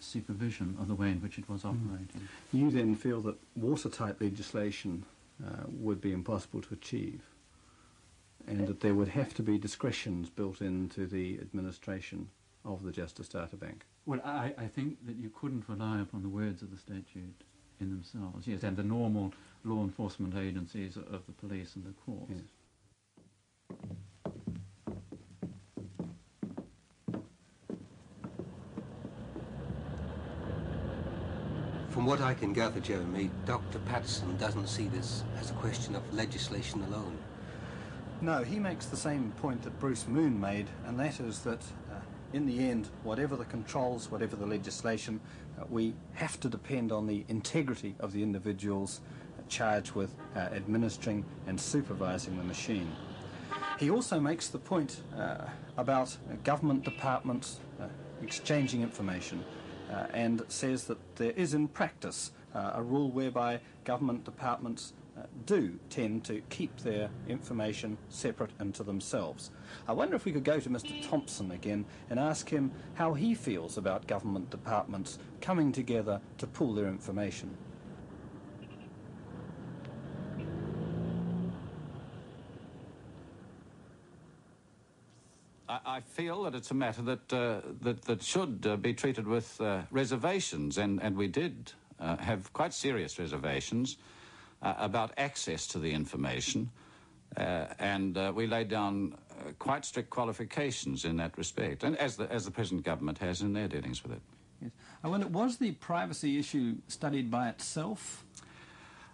supervision 0.00 0.76
of 0.80 0.88
the 0.88 0.94
way 0.94 1.10
in 1.10 1.20
which 1.20 1.38
it 1.38 1.48
was 1.48 1.64
operating. 1.64 2.28
You 2.52 2.70
then 2.70 2.94
feel 2.94 3.20
that 3.22 3.36
watertight 3.56 4.20
legislation 4.20 5.04
uh, 5.44 5.64
would 5.68 6.00
be 6.00 6.12
impossible 6.12 6.62
to 6.62 6.74
achieve 6.74 7.22
and 8.48 8.66
that 8.66 8.80
there 8.80 8.94
would 8.94 9.08
have 9.08 9.34
to 9.34 9.42
be 9.42 9.58
discretions 9.58 10.30
built 10.30 10.60
into 10.60 11.06
the 11.06 11.38
administration 11.40 12.28
of 12.64 12.82
the 12.82 12.92
Justice 12.92 13.28
Data 13.28 13.56
Bank. 13.56 13.84
Well, 14.06 14.20
I, 14.24 14.54
I 14.56 14.66
think 14.66 15.04
that 15.06 15.16
you 15.16 15.30
couldn't 15.30 15.64
rely 15.68 16.00
upon 16.00 16.22
the 16.22 16.28
words 16.28 16.62
of 16.62 16.70
the 16.70 16.78
statute 16.78 17.44
in 17.80 17.90
themselves, 17.90 18.46
yes, 18.46 18.62
and 18.62 18.76
the 18.76 18.82
normal 18.82 19.32
law 19.64 19.82
enforcement 19.82 20.34
agencies 20.34 20.96
of 20.96 21.26
the 21.26 21.32
police 21.32 21.76
and 21.76 21.84
the 21.84 21.92
courts. 22.04 22.32
Yes. 23.70 23.78
What 32.08 32.22
I 32.22 32.32
can 32.32 32.54
gather, 32.54 32.80
Jeremy, 32.80 33.28
Dr. 33.44 33.78
Patterson 33.80 34.34
doesn't 34.38 34.66
see 34.66 34.88
this 34.88 35.24
as 35.38 35.50
a 35.50 35.52
question 35.52 35.94
of 35.94 36.14
legislation 36.14 36.82
alone. 36.84 37.18
No, 38.22 38.42
he 38.42 38.58
makes 38.58 38.86
the 38.86 38.96
same 38.96 39.30
point 39.32 39.60
that 39.64 39.78
Bruce 39.78 40.08
Moon 40.08 40.40
made, 40.40 40.68
and 40.86 40.98
that 40.98 41.20
is 41.20 41.40
that 41.40 41.60
uh, 41.92 41.96
in 42.32 42.46
the 42.46 42.66
end, 42.66 42.88
whatever 43.02 43.36
the 43.36 43.44
controls, 43.44 44.10
whatever 44.10 44.36
the 44.36 44.46
legislation, 44.46 45.20
uh, 45.60 45.64
we 45.68 45.92
have 46.14 46.40
to 46.40 46.48
depend 46.48 46.92
on 46.92 47.06
the 47.06 47.26
integrity 47.28 47.94
of 48.00 48.14
the 48.14 48.22
individuals 48.22 49.02
uh, 49.38 49.42
charged 49.50 49.92
with 49.92 50.14
uh, 50.34 50.38
administering 50.38 51.26
and 51.46 51.60
supervising 51.60 52.38
the 52.38 52.44
machine. 52.44 52.90
He 53.78 53.90
also 53.90 54.18
makes 54.18 54.48
the 54.48 54.58
point 54.58 55.02
uh, 55.14 55.44
about 55.76 56.16
government 56.42 56.84
departments 56.84 57.60
uh, 57.78 57.84
exchanging 58.22 58.80
information 58.80 59.44
and 60.12 60.42
says 60.48 60.84
that 60.84 60.98
there 61.16 61.32
is 61.32 61.54
in 61.54 61.68
practice 61.68 62.32
uh, 62.54 62.72
a 62.74 62.82
rule 62.82 63.10
whereby 63.10 63.60
government 63.84 64.24
departments 64.24 64.92
uh, 65.16 65.22
do 65.46 65.78
tend 65.90 66.24
to 66.24 66.40
keep 66.48 66.76
their 66.78 67.10
information 67.28 67.98
separate 68.08 68.50
and 68.58 68.74
to 68.74 68.82
themselves. 68.82 69.50
I 69.88 69.92
wonder 69.92 70.14
if 70.14 70.24
we 70.24 70.32
could 70.32 70.44
go 70.44 70.60
to 70.60 70.70
Mr. 70.70 71.08
Thompson 71.08 71.50
again 71.50 71.84
and 72.08 72.18
ask 72.20 72.48
him 72.48 72.70
how 72.94 73.14
he 73.14 73.34
feels 73.34 73.76
about 73.76 74.06
government 74.06 74.50
departments 74.50 75.18
coming 75.40 75.72
together 75.72 76.20
to 76.38 76.46
pool 76.46 76.74
their 76.74 76.86
information. 76.86 77.56
I, 85.98 86.00
feel 86.00 86.44
that 86.44 86.54
it's 86.54 86.70
a 86.70 86.74
matter 86.74 87.02
that 87.02 87.32
uh, 87.32 87.60
that, 87.82 88.02
that 88.02 88.22
should 88.22 88.64
uh, 88.66 88.76
be 88.76 88.94
treated 88.94 89.26
with 89.26 89.60
uh, 89.60 89.82
reservations, 89.90 90.78
and, 90.78 91.02
and 91.02 91.16
we 91.16 91.26
did 91.26 91.72
uh, 91.98 92.16
have 92.18 92.52
quite 92.52 92.72
serious 92.72 93.18
reservations 93.18 93.96
uh, 94.62 94.74
about 94.78 95.10
access 95.16 95.66
to 95.68 95.80
the 95.80 95.90
information, 95.90 96.70
uh, 97.36 97.66
and 97.80 98.16
uh, 98.16 98.32
we 98.32 98.46
laid 98.46 98.68
down 98.68 99.16
uh, 99.30 99.50
quite 99.58 99.84
strict 99.84 100.08
qualifications 100.08 101.04
in 101.04 101.16
that 101.16 101.36
respect, 101.36 101.82
and 101.82 101.96
as 101.96 102.16
the 102.16 102.30
as 102.32 102.44
the 102.44 102.50
present 102.52 102.84
government 102.84 103.18
has 103.18 103.40
in 103.40 103.52
their 103.52 103.66
dealings 103.66 104.04
with 104.04 104.12
it. 104.12 104.22
Yes. 104.62 104.70
I 105.02 105.08
wonder, 105.08 105.26
was 105.26 105.56
the 105.56 105.72
privacy 105.72 106.38
issue 106.38 106.76
studied 106.86 107.28
by 107.28 107.48
itself? 107.48 108.24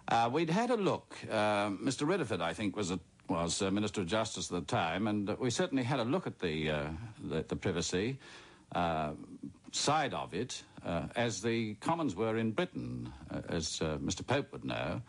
Uh, 0.07 0.29
we'd 0.31 0.51
had 0.51 0.69
a 0.69 0.75
look. 0.75 1.15
Uh, 1.31 1.69
Mr. 1.69 2.07
Riddiford, 2.07 2.41
I 2.41 2.53
think, 2.53 2.75
was 2.75 2.91
a, 2.91 2.99
was 3.29 3.61
uh, 3.61 3.71
Minister 3.71 4.01
of 4.01 4.07
Justice 4.07 4.51
at 4.51 4.59
the 4.59 4.75
time, 4.75 5.07
and 5.07 5.37
we 5.39 5.49
certainly 5.49 5.83
had 5.83 5.99
a 5.99 6.03
look 6.03 6.27
at 6.27 6.39
the 6.39 6.69
uh, 6.69 6.87
the, 7.23 7.43
the 7.47 7.55
privacy 7.55 8.19
uh, 8.73 9.11
side 9.71 10.13
of 10.13 10.33
it, 10.33 10.63
uh, 10.85 11.07
as 11.15 11.41
the 11.41 11.75
Commons 11.75 12.15
were 12.15 12.37
in 12.37 12.51
Britain, 12.51 13.11
uh, 13.31 13.41
as 13.49 13.81
uh, 13.81 13.97
Mr. 13.97 14.25
Pope 14.25 14.51
would 14.51 14.65
know. 14.65 15.01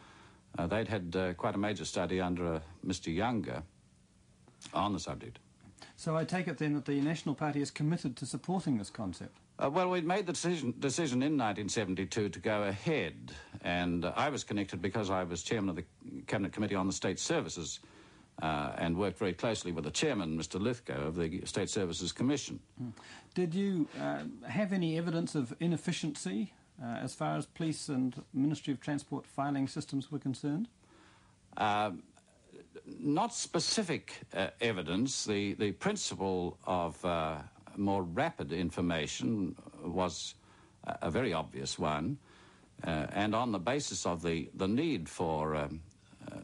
Uh, 0.58 0.66
they'd 0.66 0.88
had 0.88 1.14
uh, 1.14 1.34
quite 1.34 1.54
a 1.54 1.58
major 1.58 1.84
study 1.84 2.20
under 2.20 2.54
uh, 2.54 2.60
Mr. 2.84 3.14
Younger 3.14 3.62
on 4.72 4.92
the 4.92 5.00
subject. 5.00 5.38
So 5.96 6.16
I 6.16 6.24
take 6.24 6.48
it 6.48 6.58
then 6.58 6.74
that 6.74 6.84
the 6.84 7.00
National 7.00 7.34
Party 7.34 7.60
is 7.60 7.70
committed 7.70 8.16
to 8.16 8.26
supporting 8.26 8.78
this 8.78 8.90
concept. 8.90 9.38
Uh, 9.58 9.70
well, 9.70 9.88
we'd 9.88 10.06
made 10.06 10.26
the 10.26 10.32
decision, 10.32 10.74
decision 10.78 11.22
in 11.22 11.32
1972 11.32 12.28
to 12.28 12.38
go 12.38 12.64
ahead, 12.64 13.32
and 13.62 14.04
uh, 14.04 14.12
I 14.14 14.28
was 14.28 14.44
connected 14.44 14.82
because 14.82 15.10
I 15.10 15.24
was 15.24 15.42
chairman 15.42 15.70
of 15.70 15.76
the 15.76 15.84
Cabinet 16.26 16.52
Committee 16.52 16.74
on 16.74 16.86
the 16.86 16.92
State 16.92 17.18
Services 17.18 17.80
uh, 18.42 18.72
and 18.76 18.96
worked 18.96 19.18
very 19.18 19.32
closely 19.32 19.72
with 19.72 19.84
the 19.84 19.90
chairman, 19.90 20.38
Mr. 20.38 20.60
Lythgoe, 20.60 21.06
of 21.06 21.16
the 21.16 21.42
State 21.44 21.70
Services 21.70 22.12
Commission. 22.12 22.60
Did 23.34 23.54
you 23.54 23.88
uh, 24.00 24.24
have 24.46 24.72
any 24.72 24.98
evidence 24.98 25.34
of 25.34 25.54
inefficiency 25.60 26.52
uh, 26.82 26.86
as 26.96 27.14
far 27.14 27.36
as 27.36 27.46
police 27.46 27.88
and 27.88 28.22
Ministry 28.34 28.72
of 28.72 28.80
Transport 28.80 29.26
filing 29.26 29.66
systems 29.68 30.12
were 30.12 30.18
concerned? 30.18 30.68
Um, 31.56 32.02
not 33.00 33.34
specific 33.34 34.12
uh, 34.34 34.48
evidence. 34.60 35.24
The, 35.24 35.54
the 35.54 35.72
principle 35.72 36.58
of 36.66 37.02
uh, 37.04 37.38
more 37.76 38.02
rapid 38.02 38.52
information 38.52 39.56
was 39.82 40.34
a, 40.84 40.98
a 41.02 41.10
very 41.10 41.32
obvious 41.32 41.78
one. 41.78 42.18
Uh, 42.86 43.06
and 43.12 43.34
on 43.34 43.52
the 43.52 43.58
basis 43.58 44.04
of 44.04 44.22
the, 44.22 44.50
the 44.54 44.68
need 44.68 45.08
for 45.08 45.56
um, 45.56 45.80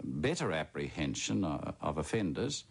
better 0.05 0.53
apprehension 0.53 1.45
uh, 1.45 1.73
of 1.81 1.99
offenders, 1.99 2.65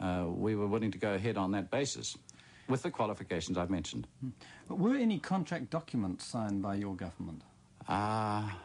uh, 0.00 0.26
we 0.28 0.56
were 0.56 0.66
willing 0.66 0.90
to 0.90 0.98
go 0.98 1.14
ahead 1.14 1.36
on 1.36 1.52
that 1.52 1.70
basis 1.70 2.16
with 2.68 2.82
the 2.82 2.90
qualifications 2.90 3.58
I've 3.58 3.70
mentioned. 3.70 4.06
But 4.68 4.78
were 4.78 4.96
any 4.96 5.18
contract 5.18 5.70
documents 5.70 6.24
signed 6.24 6.62
by 6.62 6.76
your 6.76 6.94
government? 6.96 7.42
Ah. 7.88 8.58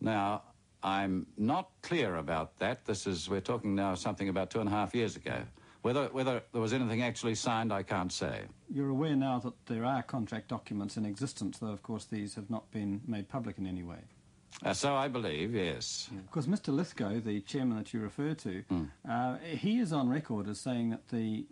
now, 0.00 0.42
I'm 0.82 1.26
not 1.36 1.70
clear 1.82 2.16
about 2.16 2.58
that. 2.58 2.84
This 2.84 3.06
is, 3.06 3.28
we're 3.28 3.40
talking 3.40 3.74
now 3.74 3.94
something 3.94 4.28
about 4.28 4.50
two 4.50 4.60
and 4.60 4.68
a 4.68 4.72
half 4.72 4.94
years 4.94 5.16
ago. 5.16 5.42
Whether, 5.82 6.06
whether 6.08 6.42
there 6.52 6.60
was 6.60 6.72
anything 6.72 7.02
actually 7.02 7.34
signed, 7.34 7.72
I 7.72 7.82
can't 7.82 8.12
say. 8.12 8.42
You're 8.68 8.90
aware 8.90 9.16
now 9.16 9.38
that 9.38 9.54
there 9.66 9.84
are 9.84 10.02
contract 10.02 10.48
documents 10.48 10.96
in 10.96 11.06
existence, 11.06 11.58
though, 11.58 11.68
of 11.68 11.82
course, 11.82 12.04
these 12.04 12.34
have 12.34 12.50
not 12.50 12.70
been 12.70 13.00
made 13.06 13.28
public 13.28 13.56
in 13.56 13.66
any 13.66 13.82
way. 13.82 14.00
Uh, 14.64 14.74
so 14.74 14.94
I 14.94 15.08
believe, 15.08 15.54
yes. 15.54 16.08
Because 16.10 16.46
course, 16.46 16.60
Mr. 16.60 16.74
Lythgoe, 16.74 17.24
the 17.24 17.40
chairman 17.40 17.78
that 17.78 17.94
you 17.94 18.00
refer 18.00 18.34
to, 18.34 18.64
uh, 19.08 19.36
he 19.38 19.78
is 19.78 19.92
on 19.92 20.08
record 20.08 20.48
as 20.48 20.60
saying 20.60 20.90
that 20.90 21.08
the 21.08 21.46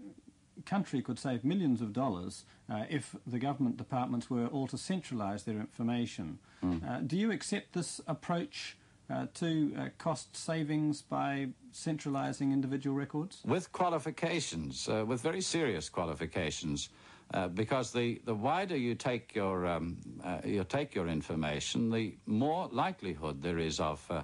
country 0.66 1.00
could 1.00 1.18
save 1.18 1.44
millions 1.44 1.80
of 1.80 1.92
dollars 1.92 2.44
uh, 2.70 2.84
if 2.90 3.14
the 3.26 3.38
government 3.38 3.76
departments 3.76 4.28
were 4.28 4.46
all 4.46 4.66
to 4.66 4.76
centralise 4.76 5.44
their 5.44 5.58
information. 5.58 6.38
Uh, 6.62 6.98
do 7.06 7.16
you 7.16 7.30
accept 7.30 7.72
this 7.72 8.00
approach 8.06 8.76
uh, 9.10 9.26
to 9.32 9.72
uh, 9.78 9.88
cost 9.96 10.36
savings 10.36 11.00
by 11.02 11.48
centralising 11.72 12.52
individual 12.52 12.96
records? 12.96 13.40
With 13.44 13.72
qualifications, 13.72 14.88
uh, 14.88 15.04
with 15.06 15.20
very 15.22 15.40
serious 15.40 15.88
qualifications, 15.88 16.90
uh, 17.34 17.48
because 17.48 17.92
the, 17.92 18.20
the 18.24 18.34
wider 18.34 18.76
you 18.76 18.94
take 18.94 19.34
your 19.34 19.66
um, 19.66 19.98
uh, 20.24 20.40
you 20.44 20.64
take 20.64 20.94
your 20.94 21.08
information, 21.08 21.90
the 21.90 22.14
more 22.26 22.68
likelihood 22.72 23.42
there 23.42 23.58
is 23.58 23.80
of 23.80 24.04
uh, 24.10 24.22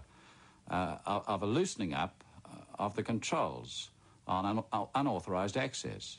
uh, 0.70 0.98
of 1.06 1.42
a 1.42 1.46
loosening 1.46 1.92
up 1.94 2.24
uh, 2.46 2.82
of 2.82 2.94
the 2.96 3.02
controls 3.02 3.90
on 4.26 4.64
un- 4.72 4.86
unauthorised 4.94 5.56
access. 5.56 6.18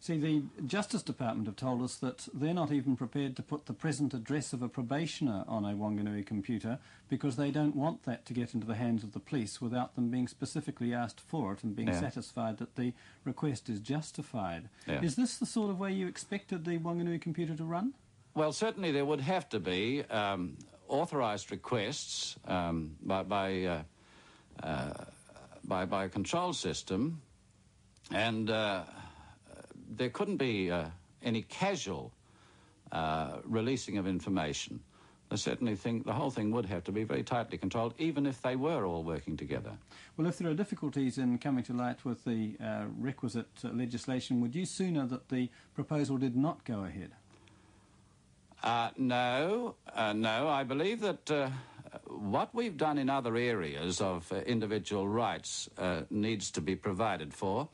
See, 0.00 0.18
the 0.18 0.42
Justice 0.66 1.02
Department 1.02 1.46
have 1.48 1.56
told 1.56 1.82
us 1.82 1.96
that 1.96 2.28
they're 2.32 2.54
not 2.54 2.70
even 2.70 2.96
prepared 2.96 3.34
to 3.36 3.42
put 3.42 3.66
the 3.66 3.72
present 3.72 4.14
address 4.14 4.52
of 4.52 4.62
a 4.62 4.68
probationer 4.68 5.44
on 5.48 5.64
a 5.64 5.74
Wanganui 5.74 6.24
computer 6.24 6.78
because 7.08 7.36
they 7.36 7.50
don't 7.50 7.74
want 7.74 8.04
that 8.04 8.24
to 8.26 8.32
get 8.32 8.54
into 8.54 8.66
the 8.66 8.74
hands 8.74 9.02
of 9.02 9.12
the 9.12 9.20
police 9.20 9.60
without 9.60 9.94
them 9.94 10.10
being 10.10 10.28
specifically 10.28 10.92
asked 10.94 11.20
for 11.20 11.52
it 11.54 11.64
and 11.64 11.74
being 11.74 11.88
Yeah. 11.88 12.00
satisfied 12.00 12.58
that 12.58 12.76
the 12.76 12.92
request 13.24 13.68
is 13.68 13.80
justified. 13.80 14.68
Yeah. 14.86 15.02
Is 15.02 15.16
this 15.16 15.38
the 15.38 15.46
sort 15.46 15.70
of 15.70 15.78
way 15.78 15.92
you 15.92 16.06
expected 16.06 16.64
the 16.64 16.78
Wanganui 16.78 17.20
computer 17.20 17.56
to 17.56 17.64
run? 17.64 17.94
Well, 18.34 18.52
certainly 18.52 18.92
there 18.92 19.06
would 19.06 19.22
have 19.22 19.48
to 19.48 19.58
be 19.60 20.02
um, 20.04 20.58
authorised 20.88 21.50
requests 21.50 22.36
um, 22.46 22.96
by 23.02 23.22
by, 23.22 23.64
uh, 23.64 23.82
uh, 24.62 24.92
by 25.64 25.84
by 25.86 26.04
a 26.04 26.08
control 26.08 26.52
system, 26.52 27.22
and 28.12 28.50
uh, 28.50 28.84
there 29.88 30.10
couldn't 30.10 30.36
be 30.36 30.70
uh, 30.70 30.86
any 31.22 31.42
casual 31.42 32.12
uh, 32.92 33.38
releasing 33.44 33.98
of 33.98 34.06
information. 34.06 34.80
I 35.30 35.34
certainly 35.34 35.74
think 35.74 36.06
the 36.06 36.12
whole 36.12 36.30
thing 36.30 36.52
would 36.52 36.66
have 36.66 36.84
to 36.84 36.92
be 36.92 37.02
very 37.02 37.24
tightly 37.24 37.58
controlled, 37.58 37.94
even 37.98 38.26
if 38.26 38.40
they 38.42 38.54
were 38.54 38.86
all 38.86 39.02
working 39.02 39.36
together. 39.36 39.72
Well, 40.16 40.28
if 40.28 40.38
there 40.38 40.48
are 40.48 40.54
difficulties 40.54 41.18
in 41.18 41.38
coming 41.38 41.64
to 41.64 41.72
light 41.72 42.04
with 42.04 42.24
the 42.24 42.56
uh, 42.62 42.84
requisite 42.96 43.48
uh, 43.64 43.70
legislation, 43.70 44.40
would 44.40 44.54
you 44.54 44.64
sooner 44.64 45.04
that 45.06 45.28
the 45.28 45.50
proposal 45.74 46.16
did 46.16 46.36
not 46.36 46.64
go 46.64 46.84
ahead? 46.84 47.10
Uh, 48.62 48.90
no, 48.96 49.74
uh, 49.94 50.12
no. 50.12 50.48
I 50.48 50.62
believe 50.62 51.00
that 51.00 51.30
uh, 51.30 51.50
what 52.06 52.54
we've 52.54 52.76
done 52.76 52.98
in 52.98 53.10
other 53.10 53.36
areas 53.36 54.00
of 54.00 54.30
uh, 54.32 54.36
individual 54.36 55.08
rights 55.08 55.68
uh, 55.76 56.02
needs 56.08 56.50
to 56.52 56.60
be 56.60 56.76
provided 56.76 57.34
for, 57.34 57.68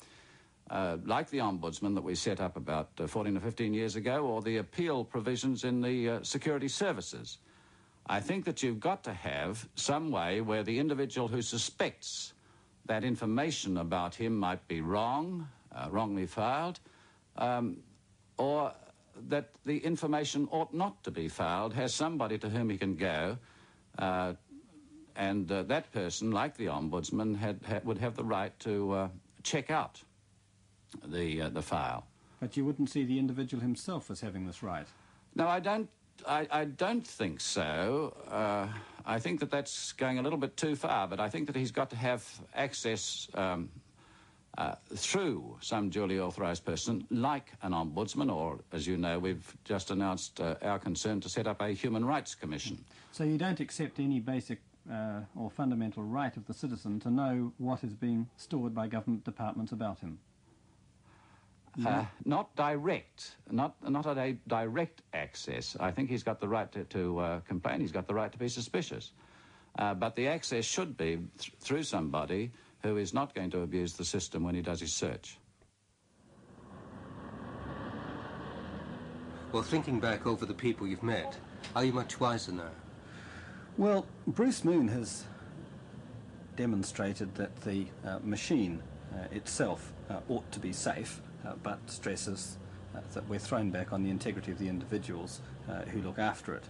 uh, 0.71 0.97
like 1.05 1.29
the 1.31 1.39
ombudsman 1.39 1.95
that 1.95 2.03
we 2.03 2.15
set 2.15 2.41
up 2.41 2.57
about 2.57 2.89
14 3.07 3.37
or 3.37 3.41
15 3.41 3.75
years 3.75 3.97
ago, 3.97 4.27
or 4.27 4.43
the 4.43 4.59
appeal 4.59 5.05
provisions 5.05 5.65
in 5.65 5.81
the 5.81 6.21
security 6.23 6.69
services. 6.69 7.39
I 8.07 8.21
think 8.21 8.45
that 8.47 8.63
you've 8.63 8.81
got 8.81 9.05
to 9.05 9.13
have 9.13 9.69
some 9.75 10.11
way 10.11 10.41
where 10.41 10.63
the 10.63 10.79
individual 10.79 11.29
who 11.29 11.43
suspects 11.43 12.33
that 12.87 13.05
information 13.05 13.77
about 13.77 14.15
him 14.15 14.37
might 14.37 14.67
be 14.67 14.81
wrong, 14.81 15.47
wrongly 15.89 16.27
filed, 16.27 16.81
um, 17.37 17.79
or 18.39 18.73
that 19.29 19.51
the 19.65 19.79
information 19.79 20.49
ought 20.51 20.73
not 20.73 21.03
to 21.05 21.11
be 21.11 21.29
filed 21.29 21.75
has 21.75 21.95
somebody 21.95 22.39
to 22.39 22.49
whom 22.49 22.71
he 22.71 22.79
can 22.79 22.97
go, 22.97 23.37
uh, 23.99 24.33
and 25.17 25.51
uh, 25.53 25.63
that 25.65 25.93
person, 25.93 26.31
like 26.31 26.57
the 26.57 26.67
ombudsman, 26.67 27.37
had, 27.37 27.61
had, 27.65 27.85
would 27.85 27.99
have 27.99 28.17
the 28.17 28.25
right 28.25 28.59
to 28.61 28.93
uh, 28.93 29.09
check 29.43 29.71
out 29.71 30.03
the 31.05 31.43
uh, 31.43 31.49
the 31.49 31.63
file. 31.63 32.07
But 32.41 32.57
you 32.57 32.65
wouldn't 32.65 32.91
see 32.91 33.05
the 33.05 33.19
individual 33.19 33.61
himself 33.61 34.11
as 34.11 34.21
having 34.21 34.47
this 34.47 34.63
right. 34.63 34.87
No, 35.35 35.49
I 35.49 35.61
don't. 35.61 35.89
I, 36.27 36.47
I 36.51 36.65
don't 36.67 37.07
think 37.07 37.41
so. 37.41 38.15
Uh, 38.31 38.69
I 39.07 39.19
think 39.19 39.41
that 39.41 39.51
that's 39.51 39.93
going 39.93 40.19
a 40.19 40.23
little 40.23 40.39
bit 40.39 40.57
too 40.57 40.77
far. 40.77 41.09
But 41.09 41.21
I 41.21 41.29
think 41.29 41.47
that 41.47 41.57
he's 41.57 41.71
got 41.71 41.91
to 41.91 41.97
have 41.97 42.25
access. 42.55 43.29
Um, 43.35 43.71
uh, 44.59 44.75
through 44.95 45.57
some 45.63 45.89
duly 45.89 46.21
authorised 46.21 46.63
person, 46.65 47.07
like 47.11 47.53
an 47.63 47.73
ombudsman, 47.73 48.31
or 48.31 48.59
as 48.73 48.87
you 48.87 48.99
know, 48.99 49.19
we've 49.19 49.57
just 49.65 49.91
announced 49.91 50.41
uh, 50.41 50.57
our 50.61 50.79
concern 50.79 51.21
to 51.21 51.29
set 51.29 51.47
up 51.47 51.63
a 51.63 51.69
human 51.69 52.05
rights 52.05 52.35
commission. 52.35 52.85
So 53.13 53.25
you 53.25 53.39
don't 53.39 53.61
accept 53.61 53.99
any 53.99 54.21
basic 54.21 54.61
uh, 54.91 55.21
or 55.37 55.51
fundamental 55.51 56.03
right 56.03 56.37
of 56.37 56.47
the 56.47 56.55
citizen 56.55 57.01
to 57.01 57.11
know 57.11 57.53
what 57.59 57.85
is 57.85 57.95
being 57.95 58.29
stored 58.37 58.75
by 58.75 58.89
government 58.89 59.25
departments 59.25 59.73
about 59.73 60.01
him? 60.01 60.19
Uh, 61.87 62.05
not 62.27 62.55
direct, 62.55 63.37
not 63.51 63.75
not 63.89 64.05
a 64.07 64.37
direct 64.47 65.01
access. 65.15 65.75
I 65.81 65.91
think 65.91 66.11
he's 66.11 66.23
got 66.23 66.39
the 66.39 66.49
right 66.49 66.71
to, 66.73 66.85
to 66.85 67.19
uh, 67.19 67.41
complain. 67.41 67.81
He's 67.81 67.93
got 67.93 68.07
the 68.07 68.15
right 68.15 68.31
to 68.31 68.39
be 68.39 68.49
suspicious, 68.49 69.13
uh, 69.79 69.95
but 69.95 70.15
the 70.15 70.29
access 70.29 70.67
should 70.67 70.99
be 70.99 71.17
th 71.39 71.51
through 71.61 71.85
somebody 71.85 72.53
who 72.83 72.99
is 72.99 73.15
not 73.15 73.35
going 73.35 73.51
to 73.51 73.63
abuse 73.63 73.95
the 73.95 74.05
system 74.05 74.45
when 74.45 74.55
he 74.55 74.61
does 74.61 74.81
his 74.81 74.93
search. 74.93 75.39
Well, 79.53 79.63
thinking 79.63 80.01
back 80.01 80.27
over 80.27 80.45
the 80.47 80.55
people 80.55 80.87
you've 80.87 81.03
met, 81.03 81.39
are 81.75 81.85
you 81.85 81.93
much 81.93 82.21
wiser 82.21 82.53
now? 82.53 82.71
Well, 83.79 84.07
Bruce 84.27 84.63
Moon 84.65 84.89
has 84.89 85.25
demonstrated 86.57 87.35
that 87.37 87.57
the 87.63 87.87
uh, 88.05 88.19
machine 88.23 88.83
uh, 89.15 89.25
itself 89.31 89.93
uh, 90.11 90.21
ought 90.29 90.51
to 90.53 90.61
be 90.61 90.73
safe, 90.73 91.23
but 91.63 91.79
stresses 91.91 92.59
uh, 92.95 93.01
that 93.15 93.29
we're 93.29 93.39
thrown 93.39 93.71
back 93.71 93.93
on 93.93 94.03
the 94.03 94.11
integrity 94.11 94.53
of 94.53 94.59
the 94.59 94.69
individuals 94.69 95.41
uh, 95.69 95.83
who 95.83 96.01
look 96.03 96.19
after 96.19 96.55
it. 96.55 96.65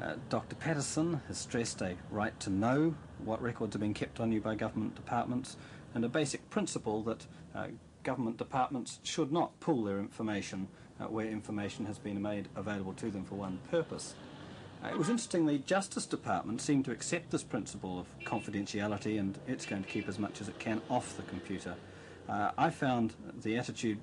Uh, 0.00 0.14
Dr. 0.28 0.56
Patterson 0.56 1.22
has 1.28 1.38
stressed 1.38 1.80
a 1.80 1.96
right 2.10 2.38
to 2.40 2.50
know 2.50 2.94
what 3.24 3.40
records 3.40 3.74
are 3.74 3.78
being 3.78 3.94
kept 3.94 4.20
on 4.20 4.30
you 4.30 4.40
by 4.40 4.54
government 4.54 4.94
departments 4.94 5.56
and 5.94 6.04
a 6.04 6.08
basic 6.08 6.48
principle 6.50 7.02
that 7.02 7.26
uh, 7.54 7.68
government 8.02 8.36
departments 8.36 9.00
should 9.02 9.32
not 9.32 9.58
pool 9.58 9.84
their 9.84 9.98
information 9.98 10.68
uh, 11.00 11.04
where 11.04 11.26
information 11.26 11.86
has 11.86 11.98
been 11.98 12.20
made 12.20 12.48
available 12.56 12.92
to 12.92 13.10
them 13.10 13.24
for 13.24 13.36
one 13.36 13.58
purpose. 13.70 14.14
Uh, 14.84 14.88
it 14.88 14.98
was 14.98 15.08
interesting 15.08 15.46
the 15.46 15.58
Justice 15.58 16.04
Department 16.04 16.60
seemed 16.60 16.84
to 16.84 16.92
accept 16.92 17.30
this 17.30 17.42
principle 17.42 17.98
of 17.98 18.06
confidentiality 18.24 19.18
and 19.18 19.38
it's 19.46 19.64
going 19.64 19.82
to 19.82 19.88
keep 19.88 20.08
as 20.08 20.18
much 20.18 20.42
as 20.42 20.48
it 20.48 20.58
can 20.58 20.82
off 20.90 21.16
the 21.16 21.22
computer. 21.22 21.74
Uh, 22.28 22.50
I 22.58 22.70
found 22.70 23.14
the 23.42 23.56
attitude 23.56 23.98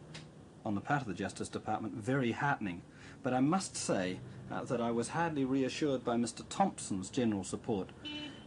on 0.66 0.76
the 0.76 0.82
part 0.82 1.02
of 1.02 1.08
the 1.08 1.14
Justice 1.14 1.50
Department 1.50 1.96
very 1.96 2.32
heartening, 2.32 2.82
but 3.22 3.34
I 3.34 3.42
must 3.42 3.76
say 3.76 4.20
uh, 4.52 4.64
that 4.64 4.80
I 4.80 4.92
was 4.92 5.10
hardly 5.10 5.44
reassured 5.44 6.06
by 6.06 6.16
Mr. 6.16 6.44
Thompson's 6.50 7.10
general 7.10 7.44
support. 7.44 7.90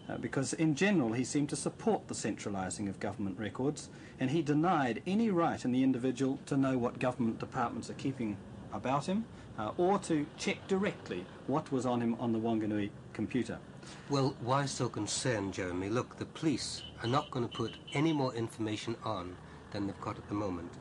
Uh, 0.09 0.17
because 0.17 0.53
in 0.53 0.77
general 0.77 1.13
he 1.15 1.25
seemed 1.25 1.49
to 1.49 1.57
support 1.57 2.07
the 2.07 2.15
centralising 2.15 2.89
of 2.89 3.01
government 3.01 3.37
records 3.41 3.89
and 4.21 4.31
he 4.31 4.41
denied 4.41 5.03
any 5.05 5.31
right 5.31 5.65
in 5.65 5.73
the 5.73 5.83
individual 5.83 6.39
to 6.47 6.57
know 6.57 6.79
what 6.79 7.01
government 7.01 7.41
departments 7.41 7.91
are 7.91 7.95
keeping 7.95 8.37
about 8.73 9.07
him 9.07 9.25
uh, 9.59 9.73
or 9.77 9.99
to 9.99 10.25
check 10.37 10.59
directly 10.69 11.27
what 11.49 11.73
was 11.73 11.85
on 11.85 12.01
him 12.01 12.15
on 12.21 12.33
the 12.33 12.39
Wanganui 12.39 12.91
computer. 13.15 13.59
Well, 14.09 14.37
why 14.41 14.67
so 14.67 14.89
concerned, 14.89 15.55
Jeremy? 15.55 15.89
Look, 15.89 16.19
the 16.19 16.27
police 16.27 16.83
are 17.03 17.09
not 17.09 17.31
going 17.33 17.49
to 17.49 17.57
put 17.57 17.75
any 17.93 18.13
more 18.13 18.33
information 18.35 18.95
on 19.03 19.37
than 19.77 19.87
they've 19.87 20.01
got 20.01 20.17
at 20.17 20.27
the 20.29 20.35
moment. 20.35 20.73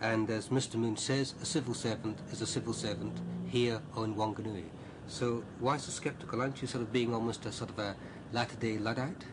And 0.00 0.30
as 0.30 0.48
Mr. 0.48 0.76
Moon 0.76 0.96
says, 0.96 1.34
a 1.42 1.44
civil 1.44 1.74
servant 1.74 2.18
is 2.30 2.40
a 2.42 2.46
civil 2.46 2.72
servant 2.72 3.18
here 3.46 3.80
or 3.96 4.04
in 4.04 4.14
Wanganui. 4.14 4.66
So 5.08 5.42
why 5.58 5.76
so 5.78 5.90
sceptical? 5.90 6.40
Aren't 6.40 6.62
you 6.62 6.68
sort 6.68 6.82
of 6.82 6.92
being 6.92 7.12
almost 7.12 7.46
a 7.46 7.52
sort 7.52 7.70
of 7.70 7.78
a 7.78 7.96
latter-day 8.32 8.78
Luddite? 8.78 9.24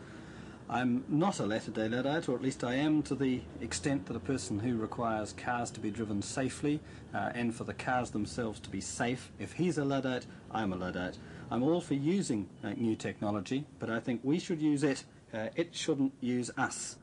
I'm 0.68 1.04
not 1.08 1.40
a 1.40 1.46
latter-day 1.46 1.88
Luddite, 1.88 2.28
or 2.28 2.34
at 2.34 2.42
least 2.42 2.64
I 2.64 2.74
am 2.74 3.02
to 3.02 3.14
the 3.14 3.42
extent 3.60 4.06
that 4.06 4.16
a 4.16 4.20
person 4.20 4.58
who 4.58 4.78
requires 4.78 5.34
cars 5.34 5.70
to 5.72 5.80
be 5.80 5.90
driven 5.90 6.22
safely 6.22 6.80
uh, 7.12 7.30
and 7.34 7.54
for 7.54 7.64
the 7.64 7.74
cars 7.74 8.10
themselves 8.10 8.58
to 8.60 8.70
be 8.70 8.80
safe, 8.80 9.30
if 9.38 9.52
he's 9.52 9.78
a 9.78 9.84
Luddite, 9.84 10.26
I'm 10.50 10.72
a 10.72 10.76
Luddite. 10.76 11.18
I'm 11.50 11.62
all 11.62 11.82
for 11.82 11.94
using 11.94 12.48
uh, 12.64 12.70
new 12.70 12.96
technology, 12.96 13.66
but 13.78 13.90
I 13.90 14.00
think 14.00 14.22
we 14.24 14.38
should 14.38 14.62
use 14.62 14.82
it. 14.82 15.04
Uh, 15.32 15.48
it 15.54 15.74
shouldn't 15.74 16.14
use 16.20 16.50
us. 16.56 16.96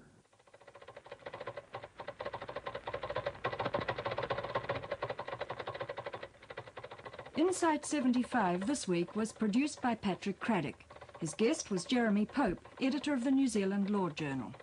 Insight 7.51 7.85
75 7.85 8.65
this 8.65 8.87
week 8.87 9.13
was 9.13 9.33
produced 9.33 9.81
by 9.81 9.93
Patrick 9.93 10.39
Craddock. 10.39 10.85
His 11.19 11.33
guest 11.33 11.69
was 11.69 11.83
Jeremy 11.83 12.25
Pope, 12.25 12.65
editor 12.79 13.13
of 13.13 13.25
the 13.25 13.29
New 13.29 13.49
Zealand 13.49 13.89
Law 13.89 14.07
Journal. 14.07 14.53